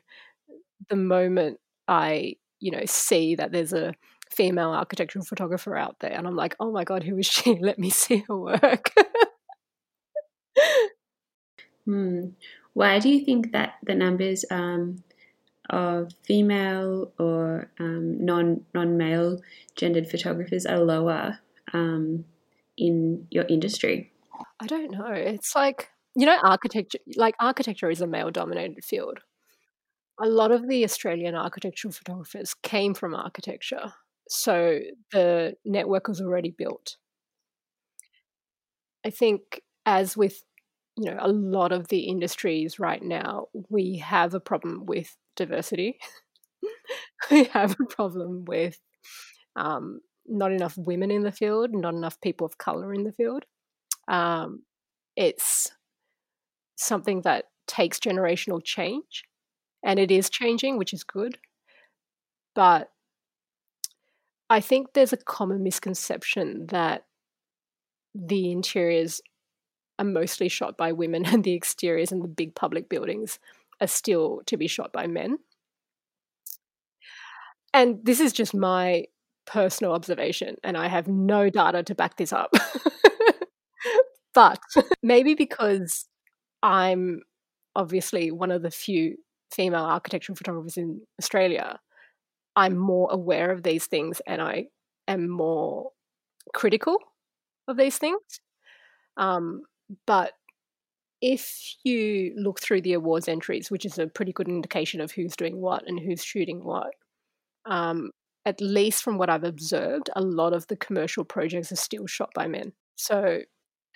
the 0.88 0.96
moment 0.96 1.58
I, 1.88 2.36
you 2.60 2.70
know, 2.72 2.82
see 2.86 3.34
that 3.36 3.52
there's 3.52 3.72
a 3.72 3.94
female 4.30 4.70
architectural 4.70 5.24
photographer 5.24 5.76
out 5.76 5.96
there 6.00 6.12
and 6.12 6.26
I'm 6.26 6.36
like, 6.36 6.56
oh 6.60 6.70
my 6.72 6.84
God, 6.84 7.02
who 7.02 7.18
is 7.18 7.26
she? 7.26 7.56
Let 7.60 7.78
me 7.78 7.90
see 7.90 8.24
her 8.28 8.36
work. 8.36 8.92
hmm. 12.00 12.28
Why 12.72 12.98
do 12.98 13.08
you 13.08 13.24
think 13.24 13.52
that 13.52 13.74
the 13.82 13.94
numbers 13.94 14.44
um, 14.50 15.02
of 15.68 16.12
female 16.22 17.12
or 17.18 17.70
um, 17.78 18.24
non 18.24 18.64
non 18.74 18.96
male 18.96 19.40
gendered 19.76 20.08
photographers 20.08 20.66
are 20.66 20.78
lower 20.78 21.38
um, 21.72 22.24
in 22.76 23.26
your 23.30 23.44
industry? 23.48 24.12
I 24.60 24.66
don't 24.66 24.92
know. 24.92 25.12
It's 25.12 25.54
like 25.54 25.88
you 26.16 26.26
know, 26.26 26.38
architecture. 26.42 26.98
Like 27.16 27.34
architecture 27.40 27.90
is 27.90 28.00
a 28.00 28.06
male 28.06 28.30
dominated 28.30 28.84
field. 28.84 29.20
A 30.20 30.26
lot 30.26 30.50
of 30.50 30.68
the 30.68 30.84
Australian 30.84 31.34
architectural 31.34 31.92
photographers 31.92 32.54
came 32.62 32.94
from 32.94 33.14
architecture, 33.14 33.92
so 34.28 34.80
the 35.12 35.54
network 35.64 36.08
was 36.08 36.20
already 36.20 36.50
built. 36.56 36.96
I 39.04 39.10
think, 39.10 39.62
as 39.86 40.16
with 40.16 40.42
you 40.96 41.10
know 41.10 41.18
a 41.20 41.28
lot 41.28 41.72
of 41.72 41.88
the 41.88 42.00
industries 42.00 42.78
right 42.78 43.02
now, 43.02 43.46
we 43.68 43.96
have 43.98 44.34
a 44.34 44.40
problem 44.40 44.86
with 44.86 45.16
diversity. 45.36 45.98
we 47.30 47.44
have 47.44 47.76
a 47.80 47.84
problem 47.86 48.44
with 48.44 48.80
um, 49.56 50.00
not 50.26 50.52
enough 50.52 50.76
women 50.76 51.10
in 51.10 51.22
the 51.22 51.32
field, 51.32 51.70
not 51.72 51.94
enough 51.94 52.20
people 52.20 52.46
of 52.46 52.58
color 52.58 52.94
in 52.94 53.04
the 53.04 53.12
field. 53.12 53.44
Um, 54.08 54.62
it's 55.16 55.72
something 56.76 57.22
that 57.22 57.46
takes 57.66 57.98
generational 58.00 58.62
change, 58.62 59.24
and 59.84 59.98
it 59.98 60.10
is 60.10 60.30
changing, 60.30 60.78
which 60.78 60.92
is 60.92 61.04
good. 61.04 61.38
But 62.54 62.90
I 64.48 64.60
think 64.60 64.92
there's 64.92 65.12
a 65.12 65.16
common 65.16 65.62
misconception 65.62 66.66
that 66.66 67.04
the 68.14 68.50
interiors 68.50 69.20
are 70.00 70.04
mostly 70.04 70.48
shot 70.48 70.76
by 70.76 70.92
women 70.92 71.24
and 71.26 71.44
the 71.44 71.54
exteriors 71.54 72.10
and 72.10 72.24
the 72.24 72.28
big 72.28 72.54
public 72.54 72.88
buildings 72.88 73.38
are 73.80 73.86
still 73.86 74.42
to 74.46 74.56
be 74.56 74.66
shot 74.66 74.92
by 74.92 75.06
men. 75.06 75.38
And 77.72 78.00
this 78.02 78.18
is 78.18 78.32
just 78.32 78.52
my 78.52 79.04
personal 79.46 79.92
observation, 79.92 80.56
and 80.64 80.76
I 80.76 80.88
have 80.88 81.06
no 81.06 81.50
data 81.50 81.84
to 81.84 81.94
back 81.94 82.16
this 82.16 82.32
up. 82.32 82.52
but 84.34 84.58
maybe 85.02 85.34
because 85.34 86.08
I'm 86.62 87.22
obviously 87.76 88.32
one 88.32 88.50
of 88.50 88.62
the 88.62 88.70
few 88.70 89.16
female 89.52 89.84
architectural 89.84 90.36
photographers 90.36 90.76
in 90.76 91.00
Australia, 91.20 91.78
I'm 92.56 92.76
more 92.76 93.08
aware 93.10 93.50
of 93.52 93.62
these 93.62 93.86
things 93.86 94.20
and 94.26 94.42
I 94.42 94.66
am 95.06 95.28
more 95.28 95.90
critical 96.52 96.96
of 97.68 97.76
these 97.76 97.98
things. 97.98 98.40
Um, 99.16 99.62
but 100.06 100.32
if 101.20 101.74
you 101.84 102.32
look 102.36 102.60
through 102.60 102.80
the 102.82 102.94
awards 102.94 103.28
entries, 103.28 103.70
which 103.70 103.84
is 103.84 103.98
a 103.98 104.06
pretty 104.06 104.32
good 104.32 104.48
indication 104.48 105.00
of 105.00 105.12
who's 105.12 105.36
doing 105.36 105.60
what 105.60 105.86
and 105.86 106.00
who's 106.00 106.24
shooting 106.24 106.64
what, 106.64 106.92
um, 107.66 108.10
at 108.46 108.60
least 108.60 109.02
from 109.02 109.18
what 109.18 109.28
I've 109.28 109.44
observed, 109.44 110.08
a 110.16 110.22
lot 110.22 110.54
of 110.54 110.66
the 110.68 110.76
commercial 110.76 111.24
projects 111.24 111.72
are 111.72 111.76
still 111.76 112.06
shot 112.06 112.30
by 112.34 112.46
men. 112.46 112.72
So, 112.96 113.40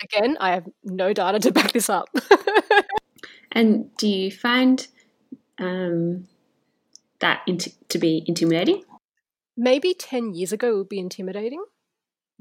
again, 0.03 0.37
I 0.39 0.51
have 0.51 0.67
no 0.83 1.13
data 1.13 1.39
to 1.41 1.53
back 1.53 1.73
this 1.73 1.89
up. 1.89 2.09
and 3.53 3.95
do 3.97 4.07
you 4.07 4.31
find 4.31 4.87
um, 5.59 6.29
that 7.21 7.47
to 7.89 7.99
be 7.99 8.23
intimidating? 8.27 8.83
Maybe 9.57 9.95
10 9.95 10.35
years 10.35 10.53
ago 10.53 10.75
it 10.75 10.77
would 10.77 10.89
be 10.89 10.99
intimidating 10.99 11.65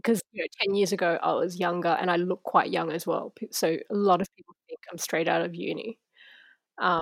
because 0.04 0.22
you 0.32 0.44
know, 0.44 0.48
10 0.62 0.76
years 0.76 0.92
ago 0.92 1.18
I 1.24 1.34
was 1.34 1.60
younger 1.60 1.90
and 2.00 2.12
I 2.12 2.18
look 2.18 2.44
quite 2.44 2.72
young 2.72 2.92
as 2.92 3.08
well. 3.08 3.34
So 3.52 3.70
a 3.90 3.96
lot 3.96 4.22
of 4.22 4.28
people 4.36 4.56
think 4.68 4.80
I'm 4.92 4.98
straight 4.98 5.28
out 5.28 5.42
of 5.44 5.56
uni. 5.56 5.98
Um, 6.82 7.02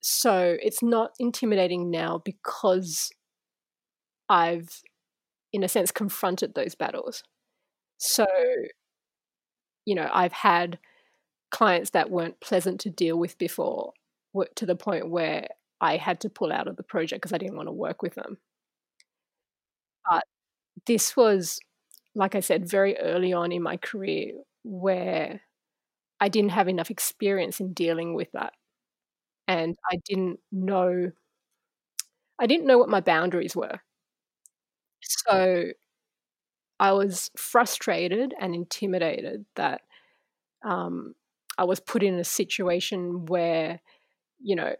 so 0.00 0.56
it's 0.62 0.82
not 0.82 1.12
intimidating 1.18 1.90
now 1.90 2.18
because 2.24 3.10
I've, 4.28 4.82
in 5.52 5.64
a 5.64 5.68
sense, 5.68 5.90
confronted 5.92 6.54
those 6.54 6.74
battles. 6.74 7.24
So, 7.98 8.26
you 9.84 9.94
know, 9.94 10.08
I've 10.12 10.32
had 10.32 10.78
clients 11.50 11.90
that 11.92 12.10
weren't 12.10 12.40
pleasant 12.40 12.80
to 12.82 12.90
deal 12.90 13.18
with 13.18 13.38
before 13.38 13.92
to 14.56 14.66
the 14.66 14.76
point 14.76 15.10
where 15.10 15.48
I 15.80 15.96
had 15.98 16.20
to 16.22 16.30
pull 16.30 16.52
out 16.52 16.68
of 16.68 16.76
the 16.76 16.84
project 16.84 17.22
because 17.22 17.32
I 17.34 17.38
didn't 17.38 17.56
want 17.56 17.68
to 17.68 17.72
work 17.72 18.02
with 18.02 18.14
them. 18.14 18.38
But 20.08 20.24
this 20.86 21.16
was, 21.16 21.58
like 22.14 22.34
I 22.34 22.40
said, 22.40 22.68
very 22.68 22.98
early 22.98 23.32
on 23.32 23.52
in 23.52 23.62
my 23.62 23.76
career 23.76 24.32
where 24.64 25.42
I 26.20 26.28
didn't 26.28 26.52
have 26.52 26.68
enough 26.68 26.90
experience 26.90 27.60
in 27.60 27.74
dealing 27.74 28.14
with 28.14 28.32
that. 28.32 28.54
And 29.48 29.76
I 29.90 29.98
didn't 30.06 30.40
know 30.52 31.12
I 32.40 32.46
didn't 32.48 32.66
know 32.66 32.76
what 32.78 32.88
my 32.88 33.00
boundaries 33.00 33.54
were. 33.54 33.82
So 35.00 35.72
I 36.78 36.92
was 36.92 37.30
frustrated 37.36 38.34
and 38.40 38.54
intimidated 38.54 39.44
that 39.56 39.82
um, 40.64 41.14
I 41.58 41.64
was 41.64 41.80
put 41.80 42.02
in 42.02 42.14
a 42.18 42.24
situation 42.24 43.26
where, 43.26 43.80
you 44.40 44.56
know, 44.56 44.74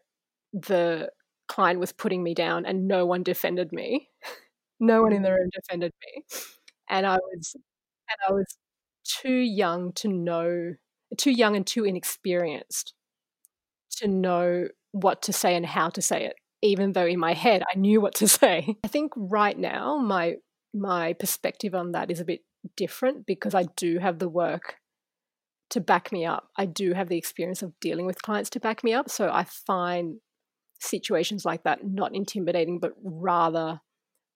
the 0.53 1.11
client 1.49 1.81
was 1.81 1.93
putting 1.93 2.23
me 2.23 2.35
down 2.35 2.67
and 2.67 2.89
no 2.89 3.07
one 3.07 3.23
defended 3.25 3.73
me. 3.73 4.09
no 4.81 5.03
one 5.03 5.13
in 5.13 5.19
mm-hmm. 5.19 5.25
the 5.25 5.31
room 5.33 5.51
defended 5.53 5.93
me. 6.05 6.25
And 6.89 7.07
I 7.07 7.17
was 7.17 7.55
and 7.55 8.17
I 8.29 8.33
was 8.33 8.47
too 9.05 9.33
young 9.33 9.93
to 9.93 10.09
know 10.09 10.75
too 11.17 11.31
young 11.31 11.57
and 11.57 11.67
too 11.67 11.85
inexperienced 11.85 12.95
to 13.99 14.09
know 14.09 14.69
what 14.93 15.23
to 15.23 15.33
say 15.33 15.55
and 15.55 15.67
how 15.67 15.89
to 15.91 16.03
say 16.03 16.25
it 16.25 16.35
even 16.63 16.93
though 16.93 17.07
in 17.07 17.19
my 17.19 17.33
head 17.33 17.63
I 17.73 17.79
knew 17.79 18.01
what 18.01 18.15
to 18.17 18.29
say. 18.41 18.77
I 18.85 18.89
think 18.89 19.13
right 19.17 19.59
now 19.59 19.97
my 19.99 20.37
my 20.73 21.15
perspective 21.15 21.75
on 21.75 21.93
that 21.93 22.11
is 22.11 22.21
a 22.21 22.25
bit 22.25 22.41
different 22.77 23.27
because 23.27 23.55
I 23.55 23.65
do 23.77 23.99
have 23.99 24.19
the 24.19 24.29
work 24.29 24.77
to 25.71 25.81
back 25.81 26.13
me 26.13 26.27
up. 26.27 26.49
I 26.57 26.67
do 26.67 26.93
have 26.93 27.09
the 27.09 27.17
experience 27.17 27.63
of 27.63 27.79
dealing 27.81 28.07
with 28.07 28.23
clients 28.23 28.51
to 28.51 28.61
back 28.61 28.85
me 28.85 28.93
up, 28.93 29.09
so 29.09 29.31
I 29.31 29.45
find 29.45 30.17
situations 30.81 31.45
like 31.45 31.65
that 31.65 31.87
not 31.87 32.15
intimidating 32.15 32.81
but 32.81 32.93
rather 33.05 33.81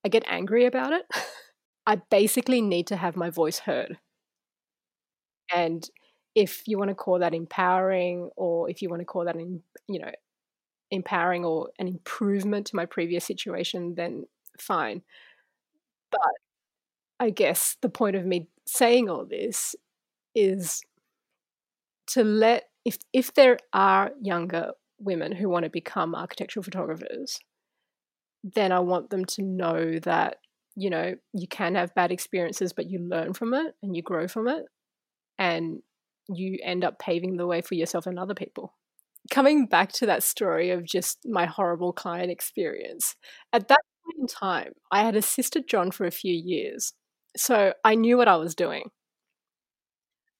I 0.04 0.08
get 0.08 0.24
angry 0.26 0.66
about 0.66 0.92
it. 0.92 1.06
I 1.86 1.96
basically 1.96 2.60
need 2.60 2.86
to 2.88 2.96
have 2.96 3.16
my 3.16 3.30
voice 3.30 3.60
heard. 3.60 3.98
And 5.52 5.88
if 6.34 6.66
you 6.66 6.78
want 6.78 6.88
to 6.88 6.94
call 6.94 7.18
that 7.20 7.34
empowering 7.34 8.30
or 8.36 8.68
if 8.68 8.82
you 8.82 8.88
want 8.88 9.00
to 9.00 9.06
call 9.06 9.24
that 9.24 9.36
in, 9.36 9.62
you 9.88 10.00
know 10.00 10.10
empowering 10.90 11.44
or 11.44 11.70
an 11.78 11.88
improvement 11.88 12.66
to 12.66 12.76
my 12.76 12.86
previous 12.86 13.24
situation 13.24 13.94
then 13.96 14.24
fine 14.60 15.02
but 16.10 16.20
i 17.18 17.30
guess 17.30 17.76
the 17.80 17.88
point 17.88 18.14
of 18.14 18.24
me 18.24 18.48
saying 18.66 19.08
all 19.08 19.24
this 19.24 19.74
is 20.34 20.82
to 22.06 22.22
let 22.22 22.68
if 22.84 22.98
if 23.12 23.32
there 23.34 23.58
are 23.72 24.12
younger 24.20 24.72
women 24.98 25.32
who 25.32 25.48
want 25.48 25.64
to 25.64 25.70
become 25.70 26.14
architectural 26.14 26.62
photographers, 26.62 27.38
then 28.44 28.72
I 28.72 28.80
want 28.80 29.10
them 29.10 29.24
to 29.26 29.42
know 29.42 29.98
that 30.00 30.38
you 30.76 30.90
know 30.90 31.14
you 31.32 31.48
can 31.48 31.76
have 31.76 31.94
bad 31.94 32.12
experiences, 32.12 32.72
but 32.72 32.90
you 32.90 33.00
learn 33.00 33.34
from 33.34 33.54
it 33.54 33.74
and 33.82 33.96
you 33.96 34.02
grow 34.02 34.28
from 34.28 34.48
it, 34.48 34.64
and 35.38 35.80
you 36.28 36.58
end 36.62 36.84
up 36.84 36.98
paving 36.98 37.36
the 37.36 37.46
way 37.46 37.60
for 37.62 37.74
yourself 37.74 38.06
and 38.06 38.18
other 38.18 38.34
people. 38.34 38.74
Coming 39.30 39.66
back 39.66 39.92
to 39.94 40.06
that 40.06 40.22
story 40.22 40.70
of 40.70 40.84
just 40.84 41.18
my 41.26 41.46
horrible 41.46 41.92
client 41.92 42.30
experience, 42.30 43.16
at 43.52 43.68
that 43.68 43.80
point 44.04 44.18
in 44.20 44.26
time, 44.26 44.72
I 44.92 45.02
had 45.04 45.16
assisted 45.16 45.68
John 45.68 45.90
for 45.92 46.06
a 46.06 46.10
few 46.12 46.34
years. 46.34 46.94
So 47.36 47.74
I 47.84 47.94
knew 47.96 48.16
what 48.18 48.28
I 48.28 48.36
was 48.36 48.54
doing. 48.54 48.90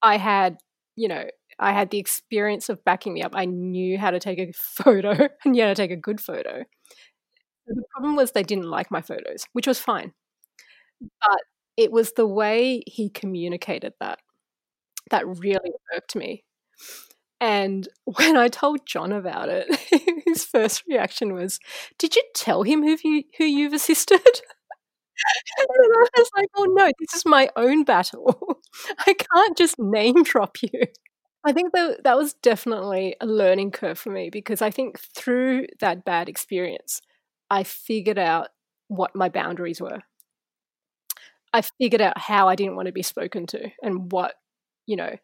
I 0.01 0.17
had, 0.17 0.57
you 0.95 1.07
know, 1.07 1.25
I 1.59 1.71
had 1.73 1.89
the 1.89 1.99
experience 1.99 2.69
of 2.69 2.83
backing 2.83 3.13
me 3.13 3.23
up. 3.23 3.31
I 3.35 3.45
knew 3.45 3.97
how 3.97 4.11
to 4.11 4.19
take 4.19 4.39
a 4.39 4.51
photo 4.55 5.29
and 5.45 5.59
how 5.59 5.67
to 5.67 5.75
take 5.75 5.91
a 5.91 5.95
good 5.95 6.19
photo. 6.21 6.63
The 7.67 7.83
problem 7.91 8.15
was 8.15 8.31
they 8.31 8.43
didn't 8.43 8.69
like 8.69 8.91
my 8.91 9.01
photos, 9.01 9.45
which 9.53 9.67
was 9.67 9.79
fine. 9.79 10.13
But 11.01 11.39
it 11.77 11.91
was 11.91 12.13
the 12.13 12.27
way 12.27 12.83
he 12.87 13.09
communicated 13.09 13.93
that 13.99 14.19
that 15.11 15.27
really 15.39 15.71
irked 15.95 16.15
me. 16.15 16.43
And 17.41 17.87
when 18.05 18.37
I 18.37 18.47
told 18.47 18.85
John 18.85 19.11
about 19.11 19.49
it, 19.49 19.67
his 20.27 20.45
first 20.45 20.83
reaction 20.87 21.33
was, 21.33 21.59
"Did 21.99 22.15
you 22.15 22.23
tell 22.35 22.63
him 22.63 22.83
who 22.83 22.97
you 23.03 23.23
who 23.37 23.45
you've 23.45 23.73
assisted?" 23.73 24.21
and 25.57 25.67
I 25.69 26.07
was 26.17 26.29
like, 26.37 26.49
"Oh 26.57 26.65
no, 26.65 26.91
this 26.99 27.13
is 27.15 27.25
my 27.25 27.49
own 27.55 27.83
battle. 27.83 28.61
I 29.07 29.13
can't 29.15 29.57
just 29.57 29.79
name 29.79 30.23
drop 30.23 30.57
you." 30.61 30.87
I 31.45 31.53
think 31.53 31.73
that 31.73 32.03
that 32.03 32.17
was 32.17 32.33
definitely 32.35 33.15
a 33.21 33.25
learning 33.27 33.71
curve 33.71 33.99
for 33.99 34.11
me 34.11 34.29
because 34.31 34.61
I 34.61 34.71
think 34.71 34.99
through 34.99 35.67
that 35.79 36.05
bad 36.05 36.29
experience, 36.29 37.01
I 37.49 37.63
figured 37.63 38.17
out 38.17 38.49
what 38.87 39.15
my 39.15 39.29
boundaries 39.29 39.81
were. 39.81 39.99
I 41.53 41.61
figured 41.61 42.01
out 42.01 42.17
how 42.17 42.47
I 42.47 42.55
didn't 42.55 42.75
want 42.75 42.87
to 42.87 42.91
be 42.91 43.01
spoken 43.01 43.47
to 43.47 43.69
and 43.81 44.11
what, 44.11 44.35
you 44.85 44.95
know, 44.95 45.15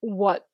what 0.00 0.46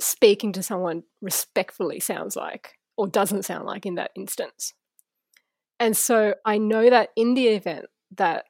speaking 0.00 0.52
to 0.52 0.62
someone 0.62 1.02
respectfully 1.20 2.00
sounds 2.00 2.36
like 2.36 2.74
or 2.96 3.06
doesn't 3.06 3.44
sound 3.44 3.66
like 3.66 3.86
in 3.86 3.96
that 3.96 4.10
instance. 4.16 4.74
And 5.78 5.96
so 5.96 6.34
I 6.44 6.58
know 6.58 6.88
that 6.90 7.10
in 7.16 7.34
the 7.34 7.48
event 7.48 7.86
that 8.16 8.46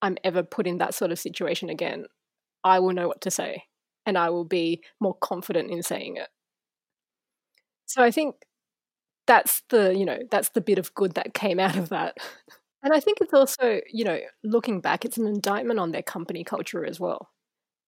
I'm 0.00 0.16
ever 0.24 0.42
put 0.42 0.66
in 0.66 0.78
that 0.78 0.94
sort 0.94 1.10
of 1.10 1.18
situation 1.18 1.68
again, 1.68 2.06
I 2.64 2.78
will 2.78 2.92
know 2.92 3.08
what 3.08 3.20
to 3.22 3.30
say 3.30 3.64
and 4.06 4.16
I 4.16 4.30
will 4.30 4.44
be 4.44 4.82
more 5.00 5.14
confident 5.14 5.70
in 5.70 5.82
saying 5.82 6.16
it. 6.16 6.28
So 7.86 8.02
I 8.02 8.10
think 8.10 8.36
that's 9.28 9.62
the, 9.68 9.94
you 9.96 10.06
know, 10.06 10.18
that's 10.32 10.50
the 10.50 10.62
bit 10.62 10.78
of 10.78 10.94
good 10.94 11.14
that 11.14 11.34
came 11.34 11.60
out 11.60 11.76
of 11.76 11.90
that. 11.90 12.18
And 12.82 12.94
I 12.94 13.00
think 13.00 13.18
it's 13.20 13.34
also, 13.34 13.80
you 13.92 14.04
know, 14.04 14.18
looking 14.44 14.80
back, 14.80 15.04
it's 15.04 15.18
an 15.18 15.26
indictment 15.26 15.80
on 15.80 15.92
their 15.92 16.02
company 16.02 16.44
culture 16.44 16.84
as 16.84 17.00
well. 17.00 17.30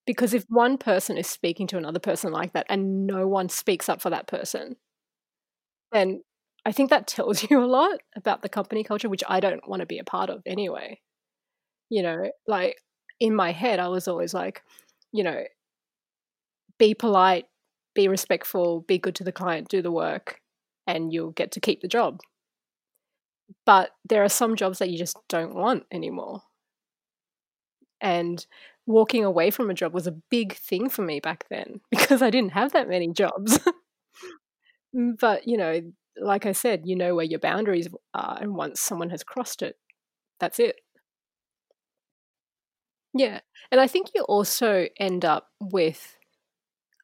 Because 0.07 0.35
if 0.35 0.45
one 0.49 0.79
person 0.79 1.17
is 1.19 1.29
speaking 1.29 1.67
to 1.69 1.79
another 1.79 2.01
person 2.01 2.33
like 2.33 2.53
that 2.55 2.67
and 2.69 3.07
no 3.07 3.29
one 3.29 3.49
speaks 3.49 3.89
up 3.89 4.03
for 4.03 4.11
that 4.11 4.27
person, 4.29 4.77
then 5.93 6.23
I 6.65 6.73
think 6.73 6.91
that 6.91 7.07
tells 7.07 7.43
you 7.51 7.63
a 7.63 7.67
lot 7.67 8.01
about 8.17 8.43
the 8.43 8.49
company 8.49 8.85
culture, 8.85 9.09
which 9.09 9.25
I 9.29 9.41
don't 9.41 9.67
want 9.69 9.81
to 9.81 9.87
be 9.87 9.99
a 9.99 10.05
part 10.05 10.31
of 10.31 10.43
anyway. 10.47 11.01
You 11.91 12.03
know, 12.03 12.31
like 12.47 12.79
in 13.21 13.35
my 13.35 13.53
head, 13.53 13.81
I 13.81 13.89
was 13.89 14.09
always 14.09 14.35
like, 14.35 14.63
you 15.13 15.25
know, 15.25 15.45
be 16.79 16.95
polite, 16.95 17.47
be 17.95 18.09
respectful, 18.09 18.81
be 18.83 18.99
good 18.99 19.15
to 19.17 19.25
the 19.25 19.33
client, 19.33 19.69
do 19.69 19.83
the 19.83 19.93
work, 19.93 20.41
and 20.87 21.13
you'll 21.13 21.33
get 21.33 21.53
to 21.53 21.61
keep 21.61 21.81
the 21.81 21.89
job. 21.89 22.21
But 23.67 23.91
there 24.09 24.23
are 24.25 24.29
some 24.29 24.57
jobs 24.57 24.79
that 24.79 24.91
you 24.91 24.99
just 24.99 25.17
don't 25.29 25.55
want 25.55 25.85
anymore. 25.91 26.43
And 28.01 28.45
walking 28.87 29.25
away 29.25 29.51
from 29.51 29.71
a 29.71 29.75
job 29.75 29.93
was 29.93 30.07
a 30.07 30.17
big 30.31 30.55
thing 30.55 30.89
for 30.89 31.03
me 31.03 31.21
back 31.21 31.45
then 31.51 31.81
because 31.91 32.23
I 32.23 32.31
didn't 32.31 32.53
have 32.53 32.73
that 32.73 32.89
many 32.89 33.13
jobs. 33.13 33.59
Mm, 34.95 35.19
but, 35.21 35.47
you 35.47 35.57
know, 35.57 35.81
like 36.17 36.47
I 36.47 36.53
said, 36.53 36.83
you 36.85 36.97
know 36.97 37.15
where 37.15 37.25
your 37.25 37.39
boundaries 37.39 37.89
are. 38.13 38.39
And 38.41 38.55
once 38.55 38.81
someone 38.81 39.11
has 39.11 39.23
crossed 39.23 39.63
it, 39.63 39.77
that's 40.41 40.59
it. 40.59 40.77
Yeah. 43.15 43.41
And 43.71 43.81
I 43.81 43.87
think 43.87 44.09
you 44.15 44.23
also 44.23 44.89
end 44.99 45.25
up 45.25 45.49
with 45.61 46.17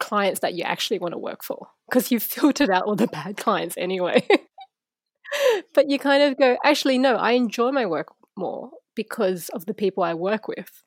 clients 0.01 0.41
that 0.41 0.55
you 0.55 0.62
actually 0.65 0.99
want 0.99 1.12
to 1.12 1.19
work 1.19 1.43
for 1.43 1.69
because 1.88 2.11
you've 2.11 2.22
filtered 2.37 2.70
out 2.70 2.85
all 2.85 2.96
the 2.96 3.07
bad 3.07 3.37
clients 3.37 3.77
anyway. 3.79 4.27
but 5.75 5.90
you 5.90 5.99
kind 5.99 6.22
of 6.22 6.38
go, 6.38 6.57
actually, 6.64 6.99
no, 6.99 7.16
I 7.16 7.33
enjoy 7.33 7.70
my 7.72 7.87
work 7.87 8.09
more 8.37 8.70
because 8.94 9.49
of 9.51 9.66
the 9.66 9.75
people 9.75 10.03
I 10.03 10.14
work 10.14 10.49
with. 10.49 10.83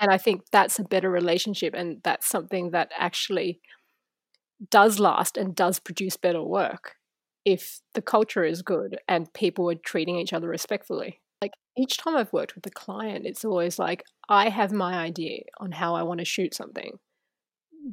And 0.00 0.10
I 0.10 0.18
think 0.18 0.42
that's 0.52 0.78
a 0.78 0.84
better 0.84 1.10
relationship. 1.10 1.74
And 1.74 2.00
that's 2.04 2.28
something 2.28 2.70
that 2.70 2.92
actually 2.96 3.60
does 4.70 4.98
last 4.98 5.36
and 5.36 5.54
does 5.54 5.78
produce 5.78 6.16
better 6.16 6.42
work 6.42 6.94
if 7.44 7.80
the 7.94 8.02
culture 8.02 8.44
is 8.44 8.62
good 8.62 8.98
and 9.08 9.32
people 9.32 9.70
are 9.70 9.74
treating 9.74 10.16
each 10.16 10.32
other 10.32 10.48
respectfully. 10.48 11.20
Like 11.40 11.52
each 11.76 11.96
time 11.96 12.16
I've 12.16 12.32
worked 12.32 12.54
with 12.54 12.66
a 12.66 12.70
client, 12.70 13.26
it's 13.26 13.44
always 13.44 13.78
like, 13.78 14.04
I 14.28 14.48
have 14.48 14.72
my 14.72 14.98
idea 14.98 15.42
on 15.58 15.72
how 15.72 15.94
I 15.94 16.02
want 16.02 16.18
to 16.18 16.24
shoot 16.24 16.54
something, 16.54 16.98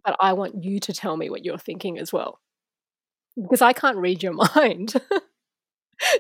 but 0.04 0.16
I 0.20 0.34
want 0.34 0.64
you 0.64 0.80
to 0.80 0.94
tell 0.94 1.18
me 1.18 1.30
what 1.30 1.46
you're 1.46 1.58
thinking 1.58 1.98
as 1.98 2.12
well. 2.12 2.40
Because 3.36 3.62
I 3.62 3.74
can't 3.74 3.98
read 3.98 4.24
your 4.24 4.34
mind. 4.56 4.94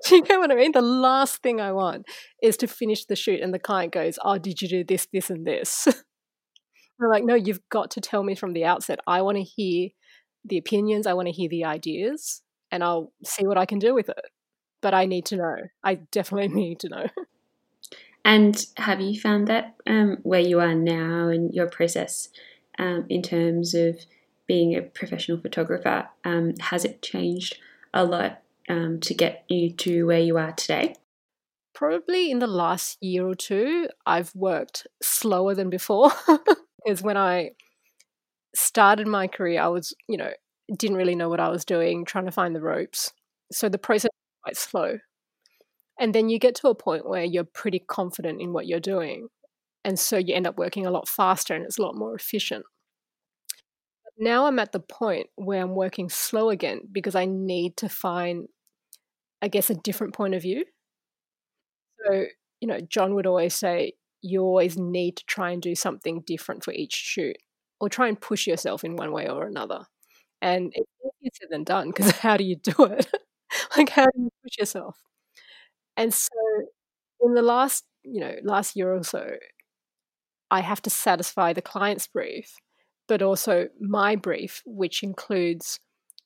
do 0.05 0.15
you 0.15 0.23
know 0.29 0.39
what 0.39 0.51
I 0.51 0.55
mean? 0.55 0.71
The 0.71 0.81
last 0.81 1.41
thing 1.41 1.59
I 1.59 1.71
want 1.71 2.05
is 2.41 2.57
to 2.57 2.67
finish 2.67 3.05
the 3.05 3.15
shoot 3.15 3.41
and 3.41 3.53
the 3.53 3.59
client 3.59 3.93
goes, 3.93 4.17
Oh, 4.23 4.37
did 4.37 4.61
you 4.61 4.67
do 4.67 4.83
this, 4.83 5.07
this, 5.11 5.29
and 5.29 5.45
this? 5.45 5.87
We're 6.99 7.09
like, 7.09 7.23
No, 7.23 7.35
you've 7.35 7.67
got 7.69 7.91
to 7.91 8.01
tell 8.01 8.23
me 8.23 8.35
from 8.35 8.53
the 8.53 8.65
outset. 8.65 8.99
I 9.07 9.21
want 9.21 9.37
to 9.37 9.43
hear 9.43 9.89
the 10.43 10.57
opinions, 10.57 11.07
I 11.07 11.13
want 11.13 11.27
to 11.27 11.31
hear 11.31 11.49
the 11.49 11.65
ideas, 11.65 12.43
and 12.71 12.83
I'll 12.83 13.11
see 13.23 13.47
what 13.47 13.57
I 13.57 13.65
can 13.65 13.79
do 13.79 13.95
with 13.95 14.09
it. 14.09 14.25
But 14.81 14.93
I 14.93 15.05
need 15.05 15.25
to 15.27 15.37
know. 15.37 15.55
I 15.83 15.95
definitely 16.11 16.47
need 16.55 16.79
to 16.81 16.89
know. 16.89 17.07
And 18.23 18.65
have 18.77 19.01
you 19.01 19.19
found 19.19 19.47
that 19.47 19.75
um, 19.85 20.17
where 20.23 20.39
you 20.39 20.59
are 20.59 20.73
now 20.73 21.29
in 21.29 21.51
your 21.53 21.67
process 21.67 22.29
um, 22.77 23.05
in 23.09 23.21
terms 23.21 23.73
of 23.73 23.99
being 24.47 24.75
a 24.75 24.81
professional 24.81 25.39
photographer, 25.39 26.09
um, 26.23 26.53
has 26.59 26.85
it 26.85 27.01
changed 27.01 27.57
a 27.93 28.03
lot 28.03 28.41
um, 28.69 28.99
to 29.01 29.13
get 29.13 29.45
you 29.49 29.71
to 29.71 30.05
where 30.05 30.19
you 30.19 30.37
are 30.37 30.51
today? 30.51 30.95
Probably 31.73 32.31
in 32.31 32.39
the 32.39 32.47
last 32.47 32.97
year 33.01 33.27
or 33.27 33.35
two, 33.35 33.89
I've 34.05 34.33
worked 34.33 34.87
slower 35.01 35.53
than 35.55 35.69
before. 35.69 36.11
because 36.85 37.01
when 37.01 37.17
I 37.17 37.51
started 38.55 39.07
my 39.07 39.27
career, 39.27 39.61
I 39.61 39.67
was, 39.67 39.93
you 40.07 40.17
know, 40.17 40.31
didn't 40.77 40.97
really 40.97 41.15
know 41.15 41.29
what 41.29 41.39
I 41.39 41.49
was 41.49 41.65
doing, 41.65 42.05
trying 42.05 42.25
to 42.25 42.31
find 42.31 42.55
the 42.55 42.61
ropes. 42.61 43.11
So 43.51 43.69
the 43.69 43.77
process 43.77 44.09
was 44.13 44.43
quite 44.43 44.57
slow. 44.57 44.99
And 45.99 46.13
then 46.13 46.29
you 46.29 46.39
get 46.39 46.55
to 46.55 46.67
a 46.67 46.75
point 46.75 47.07
where 47.07 47.23
you're 47.23 47.45
pretty 47.45 47.79
confident 47.79 48.41
in 48.41 48.53
what 48.53 48.67
you're 48.67 48.79
doing. 48.79 49.27
And 49.85 49.99
so 49.99 50.17
you 50.17 50.35
end 50.35 50.47
up 50.47 50.57
working 50.59 50.87
a 50.87 50.91
lot 50.91 51.09
faster 51.09 51.55
and 51.55 51.65
it's 51.65 51.79
a 51.79 51.83
lot 51.83 51.95
more 51.97 52.15
efficient 52.15 52.65
now 54.17 54.45
I'm 54.45 54.59
at 54.59 54.71
the 54.71 54.79
point 54.79 55.27
where 55.35 55.61
I'm 55.61 55.75
working 55.75 56.09
slow 56.09 56.49
again 56.49 56.81
because 56.91 57.15
I 57.15 57.25
need 57.25 57.77
to 57.77 57.89
find, 57.89 58.47
I 59.41 59.47
guess, 59.47 59.69
a 59.69 59.75
different 59.75 60.13
point 60.13 60.35
of 60.35 60.41
view. 60.41 60.65
So, 62.05 62.25
you 62.61 62.67
know, 62.67 62.79
John 62.81 63.15
would 63.15 63.25
always 63.27 63.55
say, 63.55 63.93
you 64.21 64.41
always 64.41 64.77
need 64.77 65.17
to 65.17 65.23
try 65.25 65.51
and 65.51 65.61
do 65.61 65.75
something 65.75 66.23
different 66.25 66.63
for 66.63 66.73
each 66.73 66.93
shoot 66.93 67.37
or 67.79 67.89
try 67.89 68.07
and 68.07 68.19
push 68.19 68.47
yourself 68.47 68.83
in 68.83 68.95
one 68.95 69.11
way 69.11 69.27
or 69.29 69.45
another. 69.47 69.85
And 70.41 70.73
it's 70.75 70.89
easier 71.23 71.49
than 71.51 71.63
done 71.65 71.89
because 71.89 72.11
how 72.19 72.37
do 72.37 72.43
you 72.43 72.57
do 72.57 72.85
it? 72.85 73.07
like, 73.77 73.89
how 73.89 74.05
do 74.05 74.11
you 74.23 74.31
push 74.43 74.57
yourself? 74.59 74.97
And 75.97 76.13
so, 76.13 76.29
in 77.21 77.33
the 77.33 77.41
last, 77.41 77.85
you 78.03 78.19
know, 78.21 78.35
last 78.43 78.75
year 78.75 78.93
or 78.93 79.03
so, 79.03 79.29
I 80.51 80.61
have 80.61 80.81
to 80.83 80.89
satisfy 80.89 81.53
the 81.53 81.61
client's 81.61 82.07
brief 82.07 82.55
but 83.07 83.21
also 83.21 83.67
my 83.79 84.15
brief, 84.15 84.61
which 84.65 85.03
includes 85.03 85.79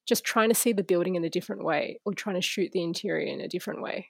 just 0.07 0.23
trying 0.23 0.49
to 0.49 0.55
see 0.55 0.73
the 0.73 0.83
building 0.83 1.15
in 1.15 1.23
a 1.23 1.29
different 1.29 1.63
way 1.63 1.99
or 2.05 2.13
trying 2.13 2.35
to 2.35 2.41
shoot 2.41 2.71
the 2.71 2.83
interior 2.83 3.27
in 3.27 3.41
a 3.41 3.47
different 3.47 3.81
way. 3.81 4.09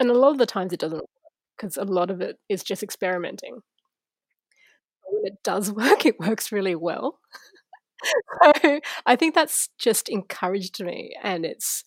And 0.00 0.10
a 0.10 0.14
lot 0.14 0.32
of 0.32 0.38
the 0.38 0.46
times 0.46 0.72
it 0.72 0.80
doesn't 0.80 0.98
work 0.98 1.08
because 1.56 1.76
a 1.76 1.84
lot 1.84 2.10
of 2.10 2.20
it 2.20 2.38
is 2.48 2.62
just 2.62 2.82
experimenting. 2.82 3.60
But 5.02 5.12
when 5.12 5.32
it 5.32 5.38
does 5.42 5.72
work, 5.72 6.04
it 6.04 6.18
works 6.18 6.52
really 6.52 6.74
well. 6.74 7.18
so 8.62 8.80
I 9.06 9.16
think 9.16 9.34
that's 9.34 9.68
just 9.78 10.08
encouraged 10.08 10.82
me 10.82 11.14
and 11.22 11.44
it's 11.44 11.84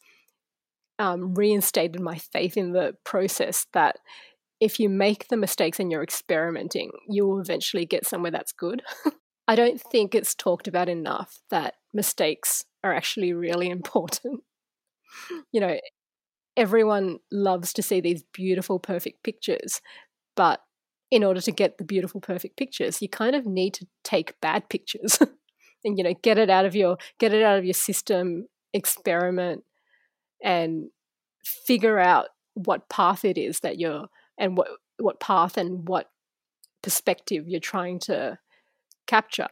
um, 1.00 1.34
reinstated 1.34 2.02
my 2.02 2.18
faith 2.18 2.58
in 2.58 2.74
the 2.74 2.96
process 3.06 3.66
that 3.74 3.98
if 4.62 4.80
you 4.80 4.88
make 4.88 5.28
the 5.28 5.36
mistakes 5.38 5.80
and 5.80 5.92
you're 5.92 6.04
experimenting, 6.04 6.92
you 7.10 7.26
will 7.26 7.40
eventually 7.40 7.86
get 7.86 8.06
somewhere 8.06 8.32
that's 8.32 8.52
good. 8.52 8.84
I 9.48 9.56
don't 9.56 9.82
think 9.82 10.14
it's 10.14 10.36
talked 10.36 10.68
about 10.68 10.88
enough 10.88 11.40
that 11.50 11.74
mistakes 11.94 12.64
are 12.84 12.94
actually 12.94 13.34
really 13.34 13.70
important. 13.78 14.44
you 15.52 15.60
know, 15.60 15.78
everyone 16.56 17.18
loves 17.32 17.74
to 17.74 17.82
see 17.82 18.00
these 18.00 18.24
beautiful, 18.34 18.80
perfect 18.80 19.24
pictures, 19.24 19.82
but 20.36 20.62
in 21.10 21.24
order 21.24 21.42
to 21.42 21.52
get 21.52 21.78
the 21.78 21.84
beautiful, 21.84 22.22
perfect 22.22 22.56
pictures, 22.56 23.02
you 23.02 23.10
kind 23.10 23.36
of 23.36 23.46
need 23.46 23.74
to 23.74 23.88
take 24.04 24.40
bad 24.42 24.70
pictures 24.70 25.18
and 25.84 25.98
you 25.98 26.04
know 26.04 26.14
get 26.22 26.38
it 26.38 26.50
out 26.50 26.66
of 26.66 26.76
your 26.76 26.98
get 27.20 27.34
it 27.34 27.44
out 27.44 27.58
of 27.58 27.66
your 27.66 27.74
system, 27.74 28.48
experiment, 28.74 29.64
and 30.44 30.90
figure 31.44 32.00
out 32.00 32.28
what 32.54 32.88
path 32.90 33.26
it 33.26 33.38
is 33.38 33.60
that 33.62 33.80
you're 33.80 34.08
and 34.38 34.58
what 34.58 34.68
what 35.00 35.20
path 35.20 35.58
and 35.58 35.88
what 35.88 36.10
perspective 36.82 37.46
you're 37.48 37.60
trying 37.60 38.00
to 38.00 38.38
capture. 39.08 39.48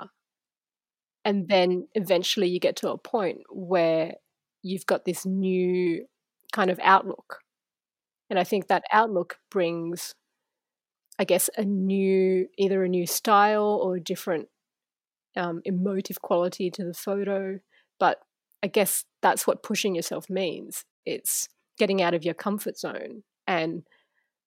And 1.26 1.48
then 1.48 1.88
eventually 1.96 2.48
you 2.48 2.60
get 2.60 2.76
to 2.78 2.90
a 2.92 2.98
point 2.98 3.42
where 3.52 4.14
you've 4.64 4.86
got 4.86 5.06
this 5.06 5.26
new 5.26 6.06
kind 6.54 6.70
of 6.70 6.80
outlook. 6.82 7.40
And 8.30 8.38
i 8.40 8.44
think 8.44 8.68
that 8.68 8.84
outlook 8.92 9.38
brings 9.50 10.14
i 11.18 11.24
guess 11.24 11.50
a 11.58 11.66
new 11.66 12.48
either 12.58 12.84
a 12.84 12.90
new 12.90 13.08
style 13.08 13.80
or 13.84 13.96
a 13.96 14.04
different 14.04 14.48
um, 15.36 15.62
emotive 15.66 16.22
quality 16.22 16.70
to 16.72 16.84
the 16.84 16.94
photo. 16.94 17.60
But 18.00 18.20
i 18.64 18.68
guess 18.68 19.06
that's 19.22 19.46
what 19.48 19.64
pushing 19.64 19.96
yourself 19.96 20.30
means. 20.30 20.86
It's 21.06 21.50
getting 21.78 22.02
out 22.02 22.14
of 22.14 22.24
your 22.24 22.34
comfort 22.34 22.78
zone 22.78 23.24
and 23.48 23.84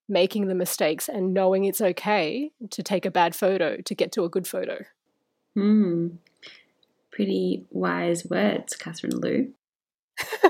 making 0.09 0.48
the 0.48 0.55
mistakes 0.55 1.09
and 1.09 1.32
knowing 1.32 1.64
it's 1.64 1.80
okay 1.80 2.50
to 2.70 2.82
take 2.82 3.07
a 3.07 3.11
bad 3.11 3.34
photo 3.34 3.76
to 3.78 3.94
get 3.94 4.12
to 4.12 4.24
a 4.24 4.28
good 4.28 4.46
photo. 4.46 4.84
Hmm. 5.55 6.09
Pretty 7.11 7.64
wise 7.70 8.24
words, 8.24 8.74
Katherine 8.74 9.18
Lu. 9.20 9.53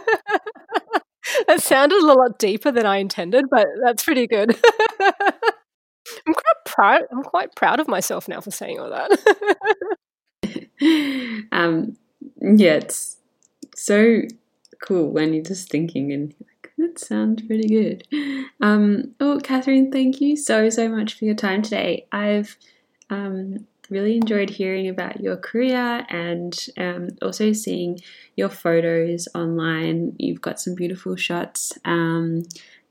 that 1.47 1.61
sounded 1.61 2.03
a 2.03 2.07
lot 2.07 2.39
deeper 2.39 2.71
than 2.71 2.87
I 2.87 2.99
intended, 2.99 3.47
but 3.51 3.67
that's 3.83 4.05
pretty 4.05 4.27
good. 4.27 4.57
I'm 6.27 6.35
quite 6.35 6.65
proud. 6.65 7.03
I'm 7.11 7.23
quite 7.23 7.55
proud 7.55 7.81
of 7.81 7.89
myself 7.89 8.29
now 8.29 8.41
for 8.41 8.51
saying 8.51 8.79
all 8.79 8.91
that. 8.91 9.11
um, 11.53 11.97
yeah, 12.41 12.75
it's 12.75 13.17
so 13.75 14.23
cool 14.83 15.11
when 15.11 15.33
you're 15.33 15.45
just 15.45 15.71
thinking 15.71 16.13
and 16.13 16.35
that 16.83 16.99
sounds 16.99 17.43
pretty 17.43 17.69
good. 17.69 18.07
Um, 18.61 19.15
oh, 19.21 19.41
Katherine, 19.43 19.91
thank 19.91 20.21
you 20.21 20.37
so, 20.37 20.69
so 20.69 20.89
much 20.89 21.15
for 21.15 21.25
your 21.25 21.35
time 21.35 21.63
today. 21.63 22.07
I've 22.13 22.57
um, 23.11 23.67
really 23.89 24.17
enjoyed 24.17 24.51
hearing 24.51 24.89
about 24.89 25.21
your 25.21 25.37
career 25.37 26.05
and 26.09 26.59
um, 26.77 27.11
also 27.21 27.53
seeing 27.53 28.01
your 28.37 28.49
photos 28.49 29.29
online. 29.35 30.17
You've 30.19 30.41
got 30.41 30.61
some 30.61 30.75
beautiful 30.75 31.17
shots. 31.17 31.73
Um, 31.85 32.43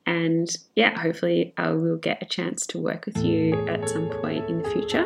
and 0.05 0.49
yeah, 0.75 0.97
hopefully 0.97 1.53
I 1.57 1.71
will 1.71 1.97
get 1.97 2.21
a 2.21 2.25
chance 2.25 2.65
to 2.67 2.79
work 2.79 3.05
with 3.05 3.17
you 3.23 3.67
at 3.67 3.89
some 3.89 4.09
point 4.09 4.49
in 4.49 4.61
the 4.61 4.69
future. 4.69 5.05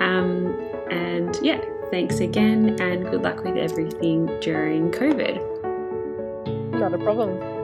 Um, 0.00 0.56
and 0.90 1.38
yeah, 1.42 1.60
thanks 1.90 2.20
again 2.20 2.80
and 2.80 3.10
good 3.10 3.22
luck 3.22 3.42
with 3.44 3.56
everything 3.56 4.26
during 4.40 4.90
COVID. 4.90 5.40
Not 6.78 6.94
a 6.94 6.98
problem. 6.98 7.55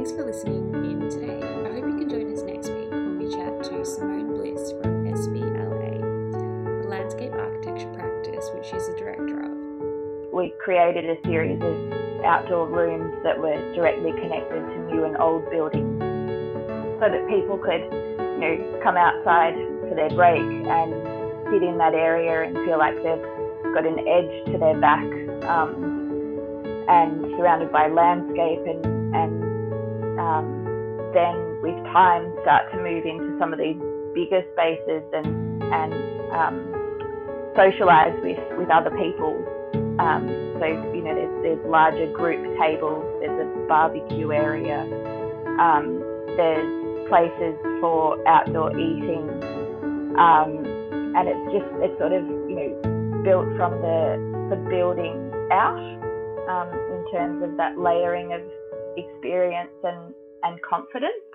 Thanks 0.00 0.16
for 0.16 0.24
listening 0.24 0.72
in 0.72 1.10
today. 1.10 1.44
I 1.44 1.76
hope 1.76 1.84
you 1.84 1.98
can 2.00 2.08
join 2.08 2.32
us 2.32 2.40
next 2.40 2.72
week 2.72 2.88
when 2.88 3.18
we 3.20 3.28
chat 3.28 3.52
to 3.68 3.84
Simone 3.84 4.32
Bliss 4.32 4.72
from 4.80 5.04
SBLA, 5.04 6.00
the 6.80 6.88
landscape 6.88 7.34
architecture 7.34 7.92
practice 7.92 8.48
which 8.54 8.64
she's 8.64 8.88
a 8.88 8.96
director 8.96 9.44
of. 9.44 9.52
We 10.32 10.54
created 10.56 11.04
a 11.04 11.20
series 11.28 11.60
of 11.60 12.24
outdoor 12.24 12.64
rooms 12.66 13.12
that 13.24 13.38
were 13.38 13.60
directly 13.74 14.12
connected 14.12 14.64
to 14.64 14.78
new 14.88 15.04
and 15.04 15.20
old 15.20 15.44
buildings 15.50 16.00
so 16.96 17.04
that 17.12 17.20
people 17.28 17.60
could, 17.60 17.84
you 17.92 18.40
know, 18.40 18.80
come 18.82 18.96
outside 18.96 19.52
for 19.84 19.92
their 19.92 20.08
break 20.16 20.40
and 20.40 20.96
sit 21.52 21.60
in 21.60 21.76
that 21.76 21.92
area 21.92 22.48
and 22.48 22.56
feel 22.64 22.78
like 22.78 22.96
they've 23.04 23.76
got 23.76 23.84
an 23.84 24.00
edge 24.08 24.32
to 24.48 24.56
their 24.56 24.80
back 24.80 25.04
um, 25.44 25.76
and 26.88 27.36
surrounded 27.36 27.70
by 27.70 27.86
landscape 27.88 28.64
and, 28.64 29.14
and 29.14 29.39
then 31.12 31.60
with 31.62 31.76
time 31.92 32.32
start 32.42 32.70
to 32.72 32.78
move 32.78 33.04
into 33.04 33.36
some 33.38 33.52
of 33.52 33.58
these 33.58 33.78
bigger 34.14 34.42
spaces 34.52 35.02
and 35.12 35.62
and 35.72 35.92
um, 36.32 36.56
socialize 37.56 38.14
with 38.22 38.38
with 38.58 38.70
other 38.70 38.90
people. 38.90 39.38
Um, 39.98 40.26
so 40.58 40.66
you 40.94 41.02
know, 41.02 41.14
there's 41.14 41.42
there's 41.42 41.66
larger 41.66 42.10
group 42.12 42.40
tables. 42.58 43.04
There's 43.20 43.38
a 43.38 43.66
barbecue 43.68 44.32
area. 44.32 44.82
Um, 45.60 46.00
there's 46.36 47.08
places 47.08 47.54
for 47.80 48.16
outdoor 48.26 48.72
eating, 48.78 49.28
um, 50.16 50.64
and 51.16 51.28
it's 51.28 51.46
just 51.52 51.68
it's 51.82 51.98
sort 51.98 52.12
of 52.12 52.24
you 52.48 52.56
know 52.56 53.22
built 53.24 53.48
from 53.56 53.72
the 53.82 54.16
the 54.50 54.56
building 54.70 55.30
out 55.52 55.76
um, 56.48 56.68
in 56.72 57.04
terms 57.12 57.42
of 57.42 57.56
that 57.56 57.78
layering 57.78 58.32
of 58.32 58.40
experience 58.96 59.70
and, 59.84 60.14
and 60.42 60.60
confidence. 60.62 61.29